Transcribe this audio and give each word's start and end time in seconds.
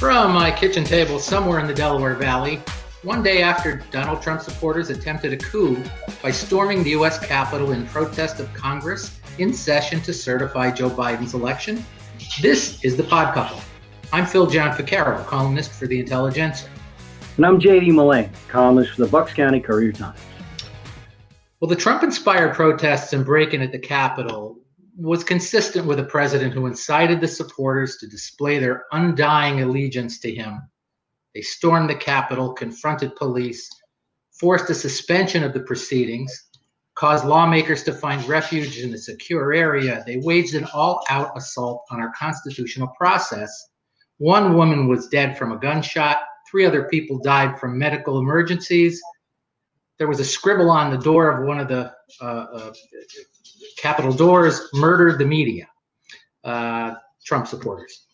From 0.00 0.32
my 0.32 0.50
kitchen 0.50 0.82
table 0.82 1.18
somewhere 1.18 1.58
in 1.58 1.66
the 1.66 1.74
Delaware 1.74 2.14
Valley, 2.14 2.62
one 3.02 3.22
day 3.22 3.42
after 3.42 3.82
Donald 3.90 4.22
Trump 4.22 4.40
supporters 4.40 4.88
attempted 4.88 5.34
a 5.34 5.36
coup 5.36 5.76
by 6.22 6.30
storming 6.30 6.82
the 6.82 6.92
U.S. 6.92 7.18
Capitol 7.18 7.72
in 7.72 7.86
protest 7.86 8.40
of 8.40 8.50
Congress 8.54 9.20
in 9.36 9.52
session 9.52 10.00
to 10.00 10.14
certify 10.14 10.70
Joe 10.70 10.88
Biden's 10.88 11.34
election, 11.34 11.84
this 12.40 12.82
is 12.82 12.96
the 12.96 13.02
Pod 13.02 13.34
Couple. 13.34 13.60
I'm 14.10 14.24
Phil 14.24 14.46
Gianficaro, 14.46 15.22
columnist 15.26 15.72
for 15.72 15.86
the 15.86 16.00
Intelligencer. 16.00 16.70
And 17.36 17.44
I'm 17.44 17.60
JD 17.60 17.92
Mullane, 17.92 18.30
columnist 18.48 18.92
for 18.92 19.04
the 19.04 19.10
Bucks 19.10 19.34
County 19.34 19.60
Courier 19.60 19.92
Times. 19.92 20.18
Well, 21.60 21.68
the 21.68 21.76
Trump 21.76 22.02
inspired 22.02 22.54
protests 22.54 23.12
and 23.12 23.22
break 23.22 23.52
in 23.52 23.60
at 23.60 23.70
the 23.70 23.78
Capitol 23.78 24.56
was 25.00 25.24
consistent 25.24 25.86
with 25.86 25.98
a 25.98 26.04
president 26.04 26.52
who 26.52 26.66
incited 26.66 27.20
the 27.20 27.28
supporters 27.28 27.96
to 27.96 28.06
display 28.06 28.58
their 28.58 28.84
undying 28.92 29.62
allegiance 29.62 30.20
to 30.20 30.34
him. 30.34 30.60
They 31.34 31.40
stormed 31.40 31.88
the 31.88 31.94
Capitol, 31.94 32.52
confronted 32.52 33.16
police, 33.16 33.66
forced 34.38 34.68
a 34.68 34.74
suspension 34.74 35.42
of 35.42 35.54
the 35.54 35.60
proceedings, 35.60 36.50
caused 36.96 37.24
lawmakers 37.24 37.82
to 37.84 37.94
find 37.94 38.22
refuge 38.28 38.78
in 38.80 38.92
a 38.92 38.98
secure 38.98 39.54
area. 39.54 40.04
They 40.06 40.18
waged 40.18 40.54
an 40.54 40.66
all 40.74 41.02
out 41.08 41.32
assault 41.34 41.84
on 41.90 42.00
our 42.00 42.12
constitutional 42.18 42.88
process. 42.88 43.68
One 44.18 44.54
woman 44.54 44.86
was 44.86 45.08
dead 45.08 45.38
from 45.38 45.52
a 45.52 45.58
gunshot, 45.58 46.18
three 46.50 46.66
other 46.66 46.84
people 46.84 47.18
died 47.18 47.58
from 47.58 47.78
medical 47.78 48.18
emergencies. 48.18 49.00
There 49.98 50.08
was 50.08 50.20
a 50.20 50.24
scribble 50.24 50.68
on 50.68 50.90
the 50.90 50.98
door 50.98 51.30
of 51.30 51.46
one 51.46 51.58
of 51.58 51.68
the 51.68 51.92
uh, 52.20 52.24
uh, 52.24 52.72
Capitol 53.80 54.12
doors 54.12 54.68
murdered 54.74 55.18
the 55.18 55.24
media, 55.24 55.66
uh, 56.44 56.94
Trump 57.24 57.46
supporters. 57.46 58.06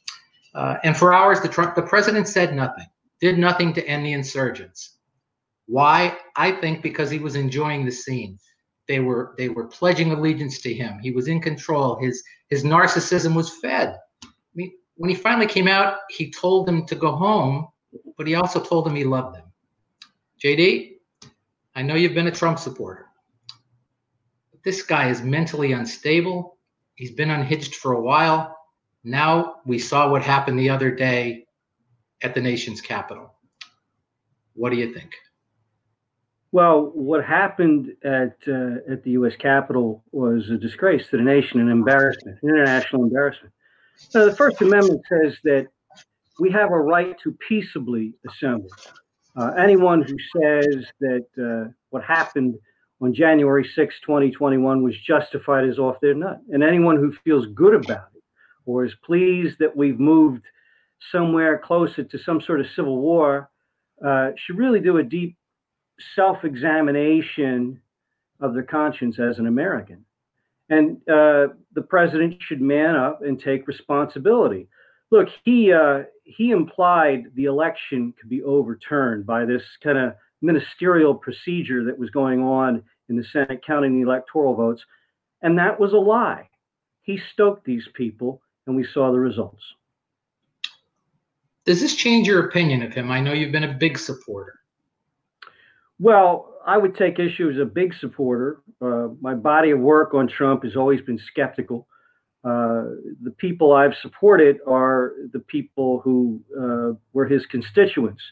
Uh, 0.54 0.76
and 0.84 0.96
for 0.96 1.12
hours, 1.12 1.40
the, 1.40 1.48
Trump, 1.48 1.74
the 1.74 1.82
president 1.82 2.28
said 2.28 2.54
nothing, 2.54 2.86
did 3.20 3.38
nothing 3.38 3.72
to 3.74 3.86
end 3.86 4.06
the 4.06 4.12
insurgents. 4.12 4.98
Why? 5.66 6.16
I 6.36 6.52
think 6.52 6.82
because 6.82 7.10
he 7.10 7.18
was 7.18 7.34
enjoying 7.34 7.84
the 7.84 7.90
scene. 7.90 8.38
They 8.86 9.00
were 9.00 9.34
they 9.36 9.48
were 9.48 9.66
pledging 9.66 10.12
allegiance 10.12 10.60
to 10.60 10.72
him. 10.72 11.00
He 11.00 11.10
was 11.10 11.26
in 11.26 11.40
control. 11.40 11.96
His 11.96 12.22
his 12.48 12.62
narcissism 12.62 13.34
was 13.34 13.50
fed. 13.50 13.96
I 14.22 14.28
mean, 14.54 14.72
when 14.94 15.10
he 15.10 15.16
finally 15.16 15.48
came 15.48 15.66
out, 15.66 15.98
he 16.08 16.30
told 16.30 16.66
them 16.66 16.86
to 16.86 16.94
go 16.94 17.10
home, 17.10 17.66
but 18.16 18.28
he 18.28 18.36
also 18.36 18.60
told 18.60 18.86
them 18.86 18.94
he 18.94 19.02
loved 19.02 19.34
them. 19.34 19.44
JD, 20.42 20.92
I 21.74 21.82
know 21.82 21.96
you've 21.96 22.14
been 22.14 22.28
a 22.28 22.32
Trump 22.32 22.60
supporter. 22.60 23.05
This 24.66 24.82
guy 24.82 25.10
is 25.10 25.22
mentally 25.22 25.70
unstable. 25.70 26.58
He's 26.96 27.12
been 27.12 27.30
unhinged 27.30 27.76
for 27.76 27.92
a 27.92 28.02
while. 28.02 28.58
Now 29.04 29.58
we 29.64 29.78
saw 29.78 30.10
what 30.10 30.22
happened 30.22 30.58
the 30.58 30.70
other 30.70 30.90
day 30.90 31.46
at 32.20 32.34
the 32.34 32.40
nation's 32.40 32.80
capital. 32.80 33.32
What 34.54 34.70
do 34.70 34.76
you 34.76 34.92
think? 34.92 35.12
Well, 36.50 36.90
what 36.94 37.24
happened 37.24 37.92
at 38.02 38.38
uh, 38.48 38.92
at 38.92 39.04
the 39.04 39.10
U.S. 39.10 39.36
Capitol 39.36 40.02
was 40.10 40.50
a 40.50 40.58
disgrace 40.58 41.06
to 41.10 41.18
the 41.18 41.22
nation, 41.22 41.60
an 41.60 41.68
embarrassment, 41.68 42.38
an 42.42 42.48
international 42.48 43.04
embarrassment. 43.04 43.54
So 43.96 44.28
the 44.28 44.34
First 44.34 44.60
Amendment 44.62 45.02
says 45.08 45.36
that 45.44 45.68
we 46.40 46.50
have 46.50 46.72
a 46.72 46.80
right 46.80 47.16
to 47.20 47.38
peaceably 47.48 48.14
assemble. 48.28 48.70
Uh, 49.36 49.52
anyone 49.56 50.02
who 50.02 50.16
says 50.40 50.86
that 50.98 51.26
uh, 51.38 51.70
what 51.90 52.02
happened 52.02 52.56
on 53.00 53.14
January 53.14 53.68
6, 53.74 53.94
2021 54.00 54.82
was 54.82 54.94
justified 54.98 55.68
as 55.68 55.78
off 55.78 56.00
their 56.00 56.14
nut. 56.14 56.40
And 56.50 56.62
anyone 56.62 56.96
who 56.96 57.12
feels 57.24 57.46
good 57.54 57.74
about 57.74 58.08
it 58.14 58.22
or 58.64 58.84
is 58.84 58.94
pleased 59.04 59.58
that 59.58 59.76
we've 59.76 60.00
moved 60.00 60.44
somewhere 61.12 61.58
closer 61.58 62.04
to 62.04 62.18
some 62.18 62.40
sort 62.40 62.60
of 62.60 62.66
civil 62.74 63.00
war 63.00 63.50
uh, 64.04 64.30
should 64.36 64.58
really 64.58 64.80
do 64.80 64.98
a 64.98 65.02
deep 65.02 65.36
self 66.14 66.44
examination 66.44 67.80
of 68.40 68.54
their 68.54 68.62
conscience 68.62 69.18
as 69.18 69.38
an 69.38 69.46
American. 69.46 70.04
And 70.68 70.96
uh, 71.08 71.48
the 71.74 71.84
president 71.88 72.36
should 72.40 72.60
man 72.60 72.96
up 72.96 73.22
and 73.22 73.40
take 73.40 73.68
responsibility. 73.68 74.68
Look, 75.10 75.28
he 75.44 75.72
uh, 75.72 76.04
he 76.24 76.50
implied 76.50 77.26
the 77.34 77.44
election 77.44 78.12
could 78.18 78.28
be 78.28 78.42
overturned 78.42 79.24
by 79.24 79.44
this 79.44 79.62
kind 79.82 79.96
of 79.96 80.14
ministerial 80.42 81.14
procedure 81.14 81.84
that 81.84 81.98
was 81.98 82.10
going 82.10 82.42
on 82.42 82.82
in 83.08 83.16
the 83.16 83.24
Senate 83.24 83.60
counting 83.66 83.94
the 83.94 84.08
electoral 84.08 84.54
votes, 84.54 84.84
and 85.42 85.58
that 85.58 85.78
was 85.78 85.92
a 85.92 85.98
lie. 85.98 86.48
He 87.02 87.20
stoked 87.32 87.64
these 87.64 87.88
people, 87.94 88.42
and 88.66 88.76
we 88.76 88.84
saw 88.84 89.12
the 89.12 89.20
results. 89.20 89.62
Does 91.64 91.80
this 91.80 91.94
change 91.94 92.26
your 92.26 92.46
opinion 92.46 92.82
of 92.82 92.92
him? 92.92 93.10
I 93.10 93.20
know 93.20 93.32
you've 93.32 93.52
been 93.52 93.64
a 93.64 93.74
big 93.74 93.98
supporter. 93.98 94.60
Well, 95.98 96.54
I 96.66 96.76
would 96.76 96.94
take 96.96 97.18
issue 97.18 97.50
as 97.50 97.58
a 97.58 97.64
big 97.64 97.94
supporter. 97.94 98.60
Uh, 98.80 99.08
my 99.20 99.34
body 99.34 99.70
of 99.70 99.78
work 99.78 100.14
on 100.14 100.28
Trump 100.28 100.64
has 100.64 100.76
always 100.76 101.00
been 101.00 101.18
skeptical. 101.18 101.86
Uh, 102.44 102.94
the 103.22 103.34
people 103.38 103.72
I've 103.72 103.96
supported 103.96 104.58
are 104.66 105.14
the 105.32 105.40
people 105.40 106.00
who 106.00 106.40
uh, 106.56 106.96
were 107.12 107.26
his 107.26 107.46
constituents, 107.46 108.22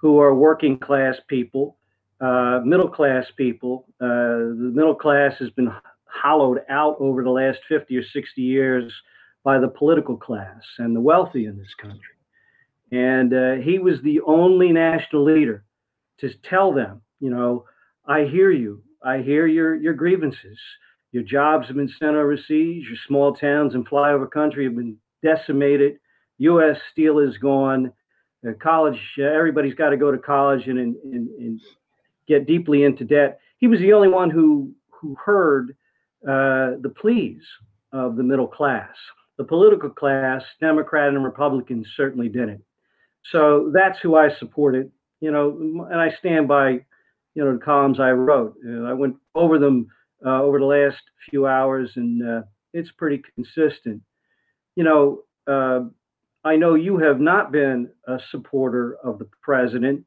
who 0.00 0.18
are 0.20 0.34
working 0.34 0.78
class 0.78 1.16
people, 1.28 1.76
uh, 2.20 2.60
middle 2.64 2.88
class 2.88 3.26
people. 3.36 3.86
Uh, 4.00 4.56
the 4.56 4.72
middle 4.74 4.94
class 4.94 5.34
has 5.38 5.50
been 5.50 5.70
hollowed 6.04 6.60
out 6.68 6.96
over 7.00 7.22
the 7.22 7.30
last 7.30 7.58
50 7.68 7.96
or 7.96 8.02
60 8.02 8.42
years 8.42 8.92
by 9.44 9.58
the 9.58 9.68
political 9.68 10.16
class 10.16 10.62
and 10.78 10.94
the 10.94 11.00
wealthy 11.00 11.46
in 11.46 11.56
this 11.56 11.74
country. 11.80 12.00
And 12.92 13.32
uh, 13.32 13.52
he 13.62 13.78
was 13.78 14.02
the 14.02 14.20
only 14.26 14.72
national 14.72 15.24
leader 15.24 15.64
to 16.18 16.30
tell 16.48 16.72
them, 16.72 17.02
you 17.20 17.30
know, 17.30 17.64
I 18.06 18.24
hear 18.24 18.50
you. 18.50 18.82
I 19.02 19.18
hear 19.18 19.46
your 19.46 19.74
your 19.76 19.94
grievances. 19.94 20.58
Your 21.12 21.22
jobs 21.22 21.66
have 21.68 21.76
been 21.76 21.92
sent 21.98 22.16
overseas. 22.16 22.84
Your 22.86 22.98
small 23.06 23.34
towns 23.34 23.74
and 23.74 23.88
flyover 23.88 24.30
country 24.30 24.64
have 24.64 24.76
been 24.76 24.96
decimated. 25.22 25.98
U.S. 26.38 26.76
steel 26.92 27.18
is 27.18 27.36
gone. 27.38 27.92
College, 28.62 28.98
uh, 29.18 29.24
everybody's 29.24 29.74
got 29.74 29.90
to 29.90 29.96
go 29.96 30.10
to 30.10 30.18
college 30.18 30.66
and, 30.66 30.78
and, 30.78 30.96
and, 31.04 31.60
get 32.26 32.46
deeply 32.46 32.84
into 32.84 33.04
debt. 33.04 33.40
He 33.58 33.66
was 33.66 33.80
the 33.80 33.92
only 33.92 34.08
one 34.08 34.30
who 34.30 34.72
who 34.88 35.16
heard 35.16 35.76
uh, 36.22 36.78
the 36.80 36.92
pleas 37.00 37.42
of 37.92 38.16
the 38.16 38.22
middle 38.22 38.46
class. 38.46 38.94
The 39.36 39.44
political 39.44 39.90
class, 39.90 40.42
Democrat 40.60 41.08
and 41.08 41.24
Republicans, 41.24 41.88
certainly 41.96 42.28
didn't. 42.28 42.62
So 43.32 43.70
that's 43.74 43.98
who 44.00 44.16
I 44.16 44.28
supported 44.38 44.92
you 45.20 45.30
know, 45.30 45.86
and 45.90 46.00
I 46.00 46.10
stand 46.18 46.48
by, 46.48 46.70
you 47.34 47.44
know, 47.44 47.52
the 47.52 47.64
columns 47.64 48.00
I 48.00 48.10
wrote. 48.10 48.56
Uh, 48.66 48.84
I 48.84 48.92
went 48.92 49.16
over 49.34 49.58
them 49.58 49.88
over 50.24 50.58
the 50.58 50.64
last 50.64 51.00
few 51.28 51.46
hours, 51.46 51.90
and 51.96 52.44
it's 52.72 52.90
pretty 52.92 53.22
consistent. 53.34 54.02
You 54.76 54.84
know, 54.84 55.22
I 56.44 56.56
know 56.56 56.74
you 56.74 56.98
have 56.98 57.20
not 57.20 57.52
been 57.52 57.90
a 58.06 58.18
supporter 58.30 58.96
of 59.04 59.18
the 59.18 59.28
president, 59.42 60.04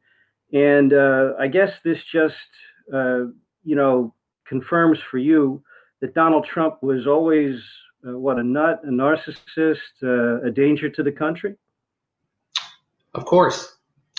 and 0.51 0.93
uh, 0.93 1.33
I 1.39 1.47
guess 1.47 1.71
this 1.83 1.99
just, 2.11 2.35
uh, 2.93 3.25
you 3.63 3.75
know, 3.75 4.13
confirms 4.47 4.99
for 5.11 5.17
you 5.17 5.63
that 6.01 6.15
Donald 6.15 6.45
Trump 6.45 6.81
was 6.81 7.07
always 7.07 7.61
what 8.03 8.37
a 8.37 8.43
nut, 8.43 8.81
a 8.83 8.89
narcissist, 8.89 9.77
a 10.45 10.51
danger 10.51 10.89
to 10.89 11.03
the 11.03 11.11
country. 11.11 11.55
Of 13.13 13.25
course 13.25 13.77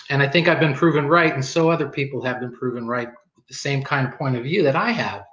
and 0.09 0.21
I 0.21 0.27
think 0.27 0.47
I've 0.47 0.59
been 0.59 0.73
proven 0.73 1.07
right, 1.07 1.33
and 1.33 1.43
so 1.43 1.69
other 1.69 1.87
people 1.87 2.23
have 2.23 2.39
been 2.39 2.51
proven 2.51 2.87
right 2.87 3.09
with 3.35 3.47
the 3.47 3.53
same 3.53 3.83
kind 3.83 4.07
of 4.07 4.17
point 4.17 4.35
of 4.35 4.43
view 4.43 4.63
that 4.63 4.75
I 4.75 4.91
have. 4.91 5.23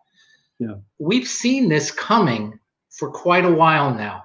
Yeah. 0.58 0.74
We've 0.98 1.26
seen 1.26 1.68
this 1.68 1.90
coming 1.90 2.58
for 2.90 3.10
quite 3.10 3.44
a 3.44 3.52
while 3.52 3.94
now. 3.94 4.24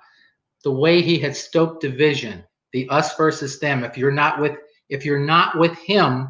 The 0.63 0.71
way 0.71 1.01
he 1.01 1.19
had 1.19 1.35
stoked 1.35 1.81
division, 1.81 2.43
the 2.73 2.87
us 2.89 3.15
versus 3.15 3.59
them. 3.59 3.83
If 3.83 3.97
you're 3.97 4.11
not 4.11 4.39
with 4.39 4.57
if 4.89 5.05
you're 5.05 5.19
not 5.19 5.57
with 5.57 5.77
him, 5.79 6.29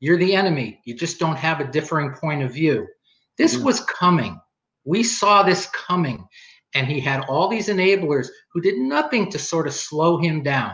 you're 0.00 0.18
the 0.18 0.34
enemy. 0.34 0.80
You 0.84 0.94
just 0.94 1.18
don't 1.18 1.36
have 1.36 1.60
a 1.60 1.70
differing 1.70 2.12
point 2.12 2.42
of 2.42 2.52
view. 2.52 2.86
This 3.36 3.56
mm. 3.56 3.64
was 3.64 3.80
coming. 3.80 4.38
We 4.84 5.02
saw 5.02 5.42
this 5.42 5.66
coming, 5.66 6.26
and 6.74 6.86
he 6.86 7.00
had 7.00 7.24
all 7.28 7.48
these 7.48 7.68
enablers 7.68 8.28
who 8.52 8.60
did 8.60 8.78
nothing 8.78 9.30
to 9.30 9.38
sort 9.38 9.66
of 9.66 9.74
slow 9.74 10.18
him 10.18 10.42
down. 10.42 10.72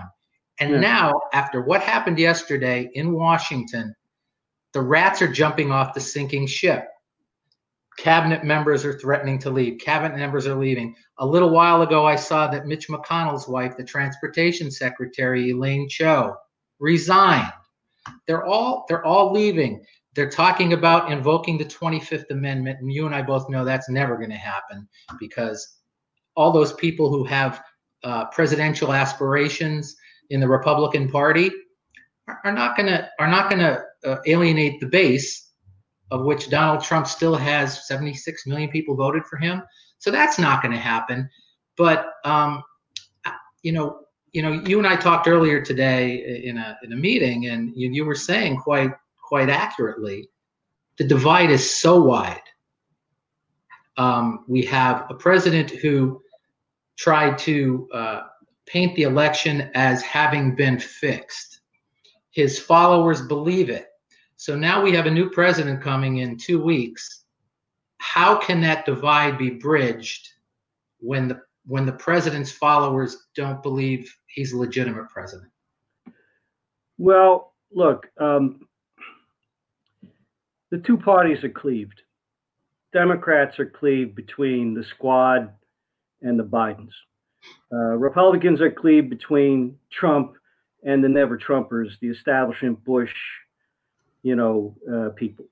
And 0.61 0.71
Yeah. 0.71 0.81
now, 0.81 1.21
after 1.33 1.63
what 1.63 1.83
happened 1.83 2.19
yesterday 2.19 2.91
in 2.95 3.13
Washington, 3.13 3.95
the 4.73 4.83
rats 4.83 5.23
are 5.23 5.29
jumping 5.33 5.71
off 5.73 5.95
the 5.95 6.01
sinking 6.01 6.47
ship. 6.47 6.89
Cabinet 7.97 8.45
members 8.45 8.85
are 8.85 8.99
threatening 8.99 9.39
to 9.41 9.51
leave. 9.51 9.79
Cabinet 9.79 10.17
members 10.17 10.47
are 10.47 10.55
leaving. 10.55 10.95
A 11.19 11.27
little 11.27 11.51
while 11.51 11.83
ago, 11.83 12.07
I 12.07 12.17
saw 12.17 12.49
that 12.49 12.67
Mitch 12.67 12.89
McConnell's 12.89 13.47
wife, 13.47 13.77
the 13.77 13.85
transportation 13.85 14.71
secretary, 14.71 15.51
Elaine 15.51 15.89
Chao, 15.89 16.37
resigned. 16.81 17.53
They're 18.27 18.45
all 18.45 18.85
they're 18.89 19.05
all 19.05 19.33
leaving. 19.33 19.85
They're 20.15 20.31
talking 20.31 20.73
about 20.73 21.11
invoking 21.11 21.59
the 21.59 21.65
25th 21.65 22.31
Amendment, 22.31 22.81
and 22.81 22.93
you 22.93 23.07
and 23.07 23.15
I 23.15 23.23
both 23.23 23.49
know 23.49 23.65
that's 23.65 23.89
never 23.89 24.17
going 24.17 24.31
to 24.31 24.37
happen 24.37 24.89
because 25.19 25.79
all 26.37 26.53
those 26.53 26.73
people 26.75 27.09
who 27.11 27.25
have 27.25 27.63
uh, 28.03 28.27
presidential 28.27 28.93
aspirations 28.93 29.97
in 30.31 30.41
the 30.41 30.49
Republican 30.49 31.09
Party 31.11 31.51
are, 32.45 32.53
not 32.53 32.77
going 32.77 32.87
to 32.87 33.09
are 33.19 33.29
not 33.29 33.51
going 33.51 33.61
to 33.61 33.83
uh, 34.05 34.19
alienate 34.27 34.81
the 34.81 34.87
base 34.87 35.44
of 36.15 36.25
which 36.25 36.49
Donald 36.49 36.81
Trump 36.81 37.09
still 37.09 37.35
has 37.35 37.89
76 37.89 38.47
million 38.47 38.71
people 38.71 38.95
voted 38.95 39.25
for 39.27 39.37
him. 39.37 39.61
So 39.99 40.13
that's 40.13 40.39
not 40.39 40.63
going 40.63 40.73
to 40.73 40.79
happen. 40.79 41.29
But 41.77 42.07
um, 42.25 42.63
you 43.65 43.73
know, 43.73 44.01
you 44.33 44.43
know, 44.43 44.53
you 44.65 44.79
and 44.79 44.87
I 44.87 44.95
talked 44.95 45.27
earlier 45.27 45.61
today 45.61 46.43
in 46.45 46.57
a 46.57 46.79
in 46.85 46.93
a 46.93 46.97
meeting, 46.97 47.47
and 47.47 47.73
you, 47.75 47.91
you 47.91 48.05
were 48.05 48.15
saying 48.15 48.59
quite 48.59 48.93
quite 49.21 49.49
accurately, 49.49 50.29
the 50.99 51.05
divide 51.05 51.51
is 51.51 51.69
so 51.69 52.01
wide. 52.01 52.41
Um, 53.97 54.45
we 54.47 54.63
have 54.63 55.07
a 55.11 55.15
president 55.15 55.71
who 55.71 56.23
tried 56.97 57.39
to 57.39 57.89
uh, 57.93 58.21
paint 58.67 58.95
the 58.95 59.03
election 59.03 59.69
as 59.75 60.03
having 60.03 60.55
been 60.55 60.79
fixed. 60.79 61.61
His 62.31 62.59
followers 62.59 63.23
believe 63.23 63.69
it. 63.69 63.87
So 64.37 64.57
now 64.57 64.83
we 64.83 64.93
have 64.93 65.07
a 65.07 65.11
new 65.11 65.31
president 65.31 65.83
coming 65.83 66.19
in 66.19 66.37
two 66.37 66.63
weeks. 66.63 67.25
How 67.99 68.37
can 68.37 68.61
that 68.63 68.85
divide 68.85 69.39
be 69.39 69.51
bridged 69.51 70.29
when 70.99 71.29
the 71.29 71.41
when 71.67 71.87
the 71.87 71.93
president's 71.93 72.53
followers 72.53 73.17
don't 73.35 73.63
believe 73.63 74.15
he's 74.27 74.53
a 74.53 74.59
legitimate 74.59 75.09
president? 75.09 75.51
Well, 76.99 77.55
look, 77.73 78.07
um, 78.21 78.69
the 80.71 80.79
two 80.79 80.99
parties 80.99 81.43
are 81.43 81.49
cleaved. 81.49 82.03
Democrats 82.93 83.59
are 83.59 83.67
cleaved 83.67 84.15
between 84.15 84.75
the 84.75 84.85
squad 84.85 85.53
and 86.21 86.39
the 86.39 86.45
Bidens. 86.45 86.93
Uh, 87.73 87.97
Republicans 87.97 88.61
are 88.61 88.71
cleaved 88.71 89.11
between 89.11 89.79
Trump 89.91 90.35
and 90.85 91.03
the 91.03 91.09
never 91.09 91.39
Trumpers, 91.39 91.99
the 92.01 92.09
establishment 92.09 92.85
Bush, 92.85 93.15
you 94.25 94.35
know, 94.35 94.75
uh, 94.93 95.11
people. 95.11 95.45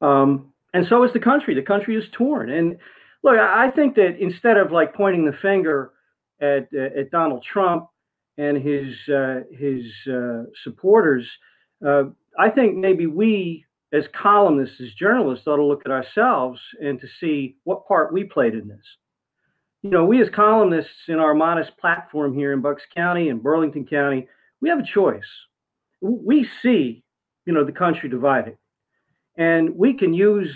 Um, 0.00 0.52
and 0.74 0.84
so 0.88 1.04
is 1.04 1.12
the 1.12 1.20
country. 1.20 1.54
The 1.54 1.62
country 1.62 1.96
is 1.96 2.04
torn. 2.10 2.50
And 2.50 2.78
look, 3.22 3.38
I 3.38 3.70
think 3.70 3.94
that 3.94 4.16
instead 4.18 4.56
of 4.56 4.72
like 4.72 4.94
pointing 4.94 5.24
the 5.24 5.36
finger 5.40 5.92
at 6.40 6.68
uh, 6.74 6.98
at 7.00 7.10
Donald 7.12 7.44
Trump 7.44 7.88
and 8.36 8.56
his 8.56 8.94
uh, 9.08 9.42
his 9.52 9.84
uh, 10.12 10.44
supporters, 10.64 11.26
uh, 11.86 12.04
I 12.38 12.50
think 12.50 12.76
maybe 12.76 13.06
we 13.06 13.64
as 13.92 14.08
columnists, 14.20 14.80
as 14.80 14.92
journalists, 14.94 15.46
ought 15.46 15.56
to 15.56 15.64
look 15.64 15.82
at 15.86 15.92
ourselves 15.92 16.60
and 16.80 17.00
to 17.00 17.06
see 17.20 17.56
what 17.64 17.86
part 17.86 18.12
we 18.12 18.24
played 18.24 18.54
in 18.54 18.66
this. 18.66 18.84
You 19.82 19.90
know, 19.90 20.04
we 20.04 20.20
as 20.20 20.28
columnists 20.30 21.08
in 21.08 21.18
our 21.20 21.34
modest 21.34 21.76
platform 21.78 22.34
here 22.34 22.52
in 22.52 22.60
Bucks 22.60 22.82
County 22.94 23.28
and 23.28 23.42
Burlington 23.42 23.86
County, 23.86 24.26
we 24.60 24.68
have 24.68 24.80
a 24.80 24.86
choice. 24.86 25.22
We 26.00 26.48
see, 26.62 27.04
you 27.46 27.52
know, 27.52 27.64
the 27.64 27.72
country 27.72 28.08
divided, 28.08 28.56
and 29.36 29.74
we 29.74 29.94
can 29.94 30.12
use 30.12 30.50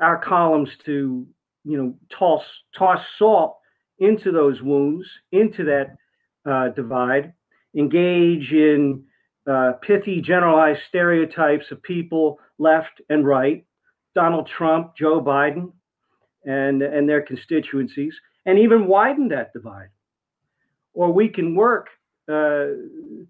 our 0.00 0.18
columns 0.18 0.70
to, 0.86 1.26
you 1.64 1.76
know, 1.76 1.94
toss 2.16 2.42
toss 2.76 3.00
salt 3.18 3.58
into 3.98 4.32
those 4.32 4.62
wounds, 4.62 5.06
into 5.32 5.64
that 5.64 5.96
uh, 6.50 6.68
divide, 6.68 7.34
engage 7.76 8.52
in 8.52 9.04
uh, 9.46 9.72
pithy, 9.82 10.20
generalized 10.20 10.80
stereotypes 10.88 11.70
of 11.70 11.82
people 11.82 12.38
left 12.58 13.00
and 13.08 13.26
right, 13.26 13.64
Donald 14.14 14.48
Trump, 14.48 14.96
Joe 14.96 15.20
Biden, 15.20 15.72
and, 16.44 16.82
and 16.82 17.08
their 17.08 17.22
constituencies, 17.22 18.14
and 18.46 18.58
even 18.58 18.86
widen 18.86 19.28
that 19.28 19.52
divide. 19.52 19.88
Or 20.94 21.12
we 21.12 21.28
can 21.28 21.54
work 21.54 21.88
uh, 22.28 22.74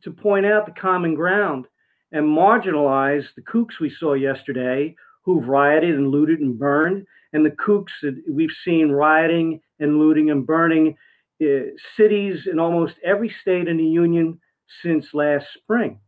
to 0.02 0.14
point 0.16 0.46
out 0.46 0.66
the 0.66 0.80
common 0.80 1.14
ground 1.14 1.66
and 2.12 2.26
marginalize 2.26 3.24
the 3.36 3.42
kooks 3.42 3.78
we 3.80 3.90
saw 3.90 4.14
yesterday 4.14 4.94
who've 5.22 5.46
rioted 5.46 5.94
and 5.94 6.08
looted 6.08 6.40
and 6.40 6.58
burned, 6.58 7.06
and 7.32 7.44
the 7.44 7.50
kooks 7.50 7.92
that 8.02 8.20
we've 8.28 8.50
seen 8.64 8.90
rioting 8.90 9.60
and 9.78 9.98
looting 9.98 10.30
and 10.30 10.46
burning 10.46 10.96
uh, 11.42 11.70
cities 11.96 12.46
in 12.50 12.58
almost 12.58 12.94
every 13.04 13.32
state 13.40 13.68
in 13.68 13.76
the 13.76 13.84
union 13.84 14.40
since 14.82 15.06
last 15.12 15.46
spring. 15.54 15.98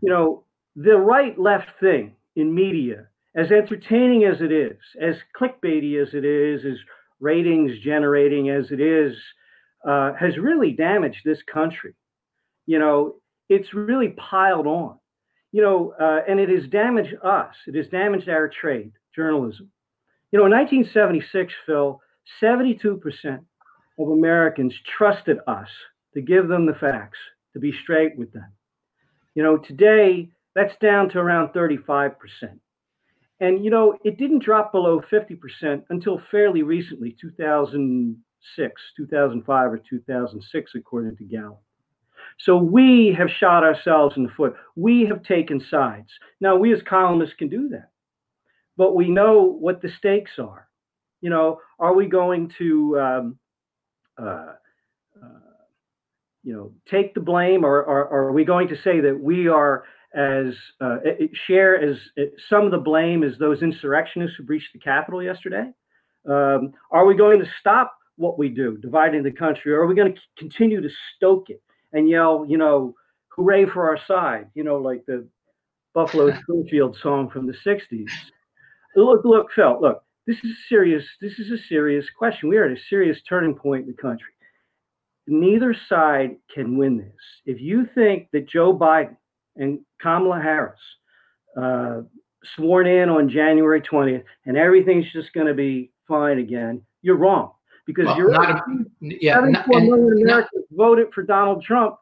You 0.00 0.10
know, 0.10 0.44
the 0.76 0.96
right 0.96 1.38
left 1.38 1.68
thing 1.80 2.14
in 2.36 2.54
media, 2.54 3.08
as 3.34 3.50
entertaining 3.50 4.24
as 4.24 4.40
it 4.40 4.52
is, 4.52 4.78
as 5.00 5.16
clickbaity 5.38 6.00
as 6.00 6.14
it 6.14 6.24
is, 6.24 6.64
as 6.64 6.78
ratings 7.20 7.78
generating 7.80 8.48
as 8.48 8.70
it 8.70 8.80
is, 8.80 9.16
uh, 9.86 10.12
has 10.14 10.38
really 10.38 10.72
damaged 10.72 11.20
this 11.24 11.42
country. 11.42 11.94
You 12.66 12.78
know, 12.78 13.16
it's 13.50 13.74
really 13.74 14.10
piled 14.10 14.66
on. 14.66 14.96
You 15.52 15.62
know, 15.62 15.94
uh, 16.00 16.20
and 16.28 16.38
it 16.38 16.48
has 16.48 16.68
damaged 16.68 17.16
us. 17.22 17.54
It 17.66 17.74
has 17.74 17.88
damaged 17.88 18.28
our 18.28 18.48
trade, 18.48 18.92
journalism. 19.14 19.70
You 20.30 20.38
know, 20.38 20.46
in 20.46 20.52
1976, 20.52 21.52
Phil, 21.66 22.00
72% 22.40 23.40
of 23.98 24.08
Americans 24.08 24.74
trusted 24.96 25.38
us 25.48 25.68
to 26.14 26.20
give 26.20 26.46
them 26.46 26.66
the 26.66 26.74
facts, 26.74 27.18
to 27.52 27.58
be 27.58 27.72
straight 27.82 28.16
with 28.16 28.32
them. 28.32 28.46
You 29.34 29.42
know, 29.42 29.56
today 29.56 30.30
that's 30.54 30.76
down 30.76 31.08
to 31.10 31.18
around 31.18 31.48
35%. 31.48 32.14
And, 33.40 33.64
you 33.64 33.70
know, 33.70 33.98
it 34.04 34.18
didn't 34.18 34.44
drop 34.44 34.70
below 34.70 35.00
50% 35.00 35.82
until 35.90 36.22
fairly 36.30 36.62
recently, 36.62 37.16
2006, 37.20 38.82
2005, 38.96 39.72
or 39.72 39.78
2006, 39.78 40.72
according 40.76 41.16
to 41.16 41.24
Gallup. 41.24 41.62
So 42.44 42.56
we 42.56 43.14
have 43.18 43.28
shot 43.30 43.64
ourselves 43.64 44.16
in 44.16 44.22
the 44.22 44.30
foot. 44.30 44.54
We 44.74 45.04
have 45.06 45.22
taken 45.22 45.62
sides. 45.70 46.08
Now, 46.40 46.56
we 46.56 46.72
as 46.72 46.80
columnists 46.88 47.34
can 47.38 47.48
do 47.48 47.68
that, 47.70 47.90
but 48.76 48.96
we 48.96 49.10
know 49.10 49.42
what 49.42 49.82
the 49.82 49.90
stakes 49.98 50.32
are. 50.38 50.66
You 51.20 51.28
know, 51.28 51.60
are 51.78 51.94
we 51.94 52.06
going 52.06 52.50
to, 52.56 52.98
um, 52.98 53.38
uh, 54.18 54.54
uh, 55.22 55.38
you 56.42 56.54
know, 56.54 56.72
take 56.90 57.12
the 57.12 57.20
blame, 57.20 57.62
or, 57.62 57.82
or, 57.82 58.06
or, 58.06 58.22
are 58.28 58.32
we 58.32 58.46
going 58.46 58.68
to 58.68 58.76
say 58.82 59.00
that 59.00 59.20
we 59.20 59.48
are 59.48 59.84
as 60.14 60.54
uh, 60.80 60.96
share 61.46 61.78
as 61.78 61.98
some 62.48 62.64
of 62.64 62.70
the 62.70 62.78
blame 62.78 63.22
as 63.22 63.36
those 63.38 63.62
insurrectionists 63.62 64.36
who 64.38 64.44
breached 64.44 64.72
the 64.72 64.78
Capitol 64.78 65.22
yesterday? 65.22 65.70
Um, 66.26 66.72
are 66.90 67.04
we 67.04 67.16
going 67.16 67.38
to 67.40 67.46
stop 67.60 67.94
what 68.16 68.38
we 68.38 68.48
do, 68.48 68.78
dividing 68.78 69.22
the 69.22 69.30
country, 69.30 69.72
or 69.72 69.82
are 69.82 69.86
we 69.86 69.94
going 69.94 70.14
to 70.14 70.20
continue 70.38 70.80
to 70.80 70.88
stoke 71.16 71.50
it 71.50 71.62
and 71.92 72.08
yell, 72.08 72.44
you 72.48 72.58
know, 72.58 72.94
hooray 73.28 73.66
for 73.66 73.88
our 73.88 73.98
side, 74.06 74.48
you 74.54 74.64
know, 74.64 74.76
like 74.76 75.04
the 75.06 75.26
Buffalo 75.94 76.32
Springfield 76.42 76.96
song 76.96 77.30
from 77.30 77.46
the 77.46 77.54
'60s? 77.66 78.10
Look, 78.96 79.24
look, 79.24 79.50
Phil, 79.54 79.78
look. 79.80 80.02
This 80.26 80.38
is 80.44 80.50
a 80.52 80.68
serious. 80.68 81.04
This 81.20 81.38
is 81.38 81.50
a 81.50 81.58
serious 81.58 82.06
question. 82.16 82.48
We 82.48 82.56
are 82.56 82.64
at 82.64 82.76
a 82.76 82.80
serious 82.88 83.20
turning 83.28 83.54
point 83.54 83.86
in 83.86 83.90
the 83.90 84.00
country. 84.00 84.32
Neither 85.26 85.74
side 85.88 86.36
can 86.52 86.76
win 86.76 86.98
this. 86.98 87.14
If 87.46 87.60
you 87.60 87.88
think 87.94 88.28
that 88.32 88.48
Joe 88.48 88.76
Biden 88.76 89.16
and 89.56 89.80
Kamala 90.00 90.40
Harris 90.40 90.80
uh, 91.56 92.02
sworn 92.56 92.86
in 92.86 93.08
on 93.08 93.28
January 93.28 93.80
20th 93.80 94.24
and 94.46 94.56
everything's 94.56 95.10
just 95.12 95.32
going 95.32 95.46
to 95.46 95.54
be 95.54 95.92
fine 96.08 96.38
again, 96.38 96.82
you're 97.02 97.16
wrong 97.16 97.52
because 97.86 98.06
Well, 98.06 98.16
you're 98.18 98.30
not 98.30 98.50
a- 98.68 98.86
yeah, 99.00 99.34
74 99.34 99.66
not- 99.66 99.76
and- 99.82 99.90
million 99.90 100.26
not- 100.26 100.32
Americans 100.32 100.64
voted 100.72 101.12
for 101.12 101.22
Donald 101.22 101.62
Trump 101.62 101.96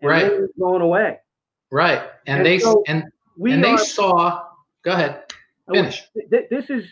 and 0.00 0.10
Right. 0.10 0.32
going 0.58 0.82
away. 0.82 1.20
right, 1.70 2.02
and, 2.26 2.38
And 2.38 2.46
they 2.46 2.58
so 2.58 2.82
and 2.86 3.04
We 3.36 3.52
and 3.52 3.64
they 3.64 3.76
saw. 3.76 4.44
Go 4.84 4.92
ahead. 4.92 5.22
Finish. 5.72 6.08
this 6.50 6.70
is 6.70 6.84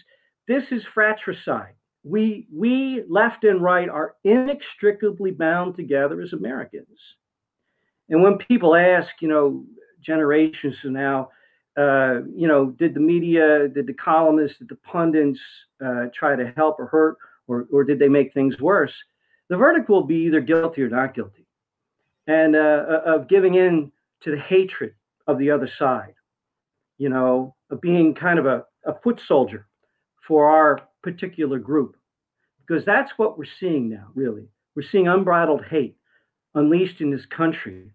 this 0.49 0.73
is 0.73 0.85
fratricide. 0.87 1.75
We 2.05 2.49
we 2.53 3.05
left 3.09 3.45
and 3.45 3.63
right 3.63 3.89
are 3.89 4.17
inextricably 4.25 5.31
bound 5.31 5.77
together 5.77 6.21
as 6.21 6.33
Americans. 6.33 6.99
And 8.09 8.23
when 8.23 8.39
people 8.39 8.75
ask, 8.75 9.11
you 9.23 9.29
know, 9.29 9.65
generations 10.01 10.79
from 10.81 10.95
now, 10.95 11.31
uh, 11.77 12.23
you 12.35 12.49
know, 12.49 12.67
did 12.71 12.93
the 12.95 13.01
media, 13.01 13.69
did 13.69 13.87
the 13.87 13.95
columnists, 13.95 14.59
did 14.59 14.69
the 14.69 14.77
pundits 14.77 15.41
uh, 15.85 16.07
try 16.13 16.35
to 16.35 16.53
help 16.57 16.81
or 16.81 16.87
hurt, 16.87 17.17
or, 17.49 17.67
or 17.73 17.85
did 17.85 17.99
they 17.99 18.09
make 18.09 18.33
things 18.33 18.61
worse? 18.61 18.93
The 19.49 19.57
verdict 19.57 19.89
will 19.89 20.05
be 20.05 20.27
either 20.27 20.41
guilty 20.41 20.83
or 20.83 20.89
not 20.89 21.15
guilty, 21.15 21.47
and 22.27 22.57
uh, 22.57 23.01
of 23.05 23.29
giving 23.29 23.55
in 23.55 23.93
to 24.23 24.31
the 24.31 24.41
hatred 24.41 24.95
of 25.27 25.39
the 25.39 25.51
other 25.51 25.71
side, 25.79 26.15
you 26.99 27.09
know, 27.09 27.55
of 27.71 27.81
being 27.81 28.15
kind 28.15 28.39
of 28.39 28.47
a, 28.47 28.65
a 28.85 28.95
foot 29.03 29.21
soldier 29.27 29.67
for 30.27 30.49
our 30.49 30.81
particular 31.03 31.59
group, 31.59 31.97
because 32.61 32.85
that's 32.85 33.13
what 33.17 33.37
we're 33.37 33.45
seeing 33.61 33.91
now, 33.91 34.07
really. 34.15 34.49
We're 34.75 34.83
seeing 34.83 35.09
unbridled 35.09 35.65
hate 35.65 35.97
unleashed 36.55 37.01
in 37.01 37.11
this 37.11 37.27
country. 37.27 37.93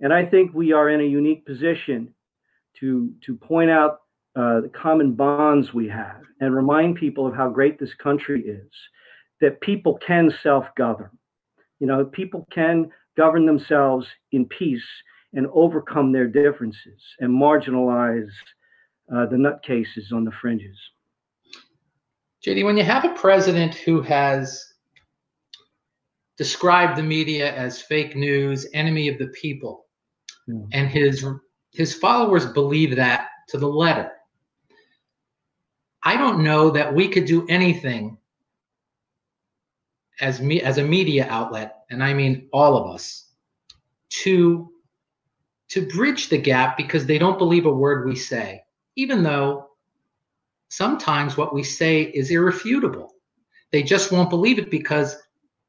And 0.00 0.12
I 0.12 0.24
think 0.24 0.54
we 0.54 0.72
are 0.72 0.88
in 0.88 1.00
a 1.00 1.04
unique 1.04 1.44
position 1.44 2.14
to, 2.78 3.12
to 3.22 3.36
point 3.36 3.70
out 3.70 4.00
uh, 4.36 4.60
the 4.60 4.70
common 4.72 5.12
bonds 5.12 5.74
we 5.74 5.88
have 5.88 6.22
and 6.40 6.54
remind 6.54 6.96
people 6.96 7.26
of 7.26 7.34
how 7.34 7.48
great 7.48 7.78
this 7.78 7.94
country 7.94 8.42
is, 8.42 8.70
that 9.40 9.60
people 9.60 9.98
can 9.98 10.32
self 10.42 10.66
govern. 10.76 11.10
You 11.80 11.86
know, 11.86 12.04
people 12.04 12.46
can 12.52 12.90
govern 13.16 13.46
themselves 13.46 14.06
in 14.32 14.46
peace 14.46 14.86
and 15.32 15.46
overcome 15.52 16.12
their 16.12 16.26
differences 16.26 17.02
and 17.20 17.30
marginalize 17.30 18.30
uh, 19.14 19.26
the 19.26 19.36
nutcases 19.36 20.12
on 20.12 20.24
the 20.24 20.32
fringes. 20.40 20.78
JD, 22.46 22.64
when 22.64 22.76
you 22.76 22.84
have 22.84 23.04
a 23.04 23.14
president 23.14 23.74
who 23.74 24.00
has 24.02 24.64
described 26.38 26.96
the 26.96 27.02
media 27.02 27.54
as 27.54 27.82
fake 27.82 28.16
news, 28.16 28.66
enemy 28.72 29.08
of 29.08 29.18
the 29.18 29.28
people, 29.28 29.86
yeah. 30.46 30.60
and 30.72 30.88
his 30.88 31.26
his 31.72 31.94
followers 31.94 32.46
believe 32.46 32.96
that 32.96 33.28
to 33.48 33.58
the 33.58 33.68
letter. 33.68 34.10
I 36.02 36.16
don't 36.16 36.42
know 36.42 36.70
that 36.70 36.94
we 36.94 37.08
could 37.08 37.26
do 37.26 37.46
anything 37.48 38.16
as 40.20 40.40
me 40.40 40.62
as 40.62 40.78
a 40.78 40.84
media 40.84 41.26
outlet, 41.28 41.84
and 41.90 42.02
I 42.02 42.14
mean 42.14 42.48
all 42.52 42.76
of 42.76 42.94
us, 42.94 43.26
to 44.22 44.70
to 45.68 45.86
bridge 45.86 46.28
the 46.28 46.38
gap 46.38 46.76
because 46.76 47.06
they 47.06 47.18
don't 47.18 47.38
believe 47.38 47.64
a 47.64 47.72
word 47.72 48.06
we 48.06 48.16
say, 48.16 48.62
even 48.96 49.22
though 49.22 49.70
sometimes 50.68 51.36
what 51.36 51.54
we 51.54 51.62
say 51.62 52.02
is 52.02 52.30
irrefutable. 52.30 53.14
They 53.70 53.82
just 53.82 54.10
won't 54.10 54.30
believe 54.30 54.58
it 54.58 54.70
because 54.70 55.16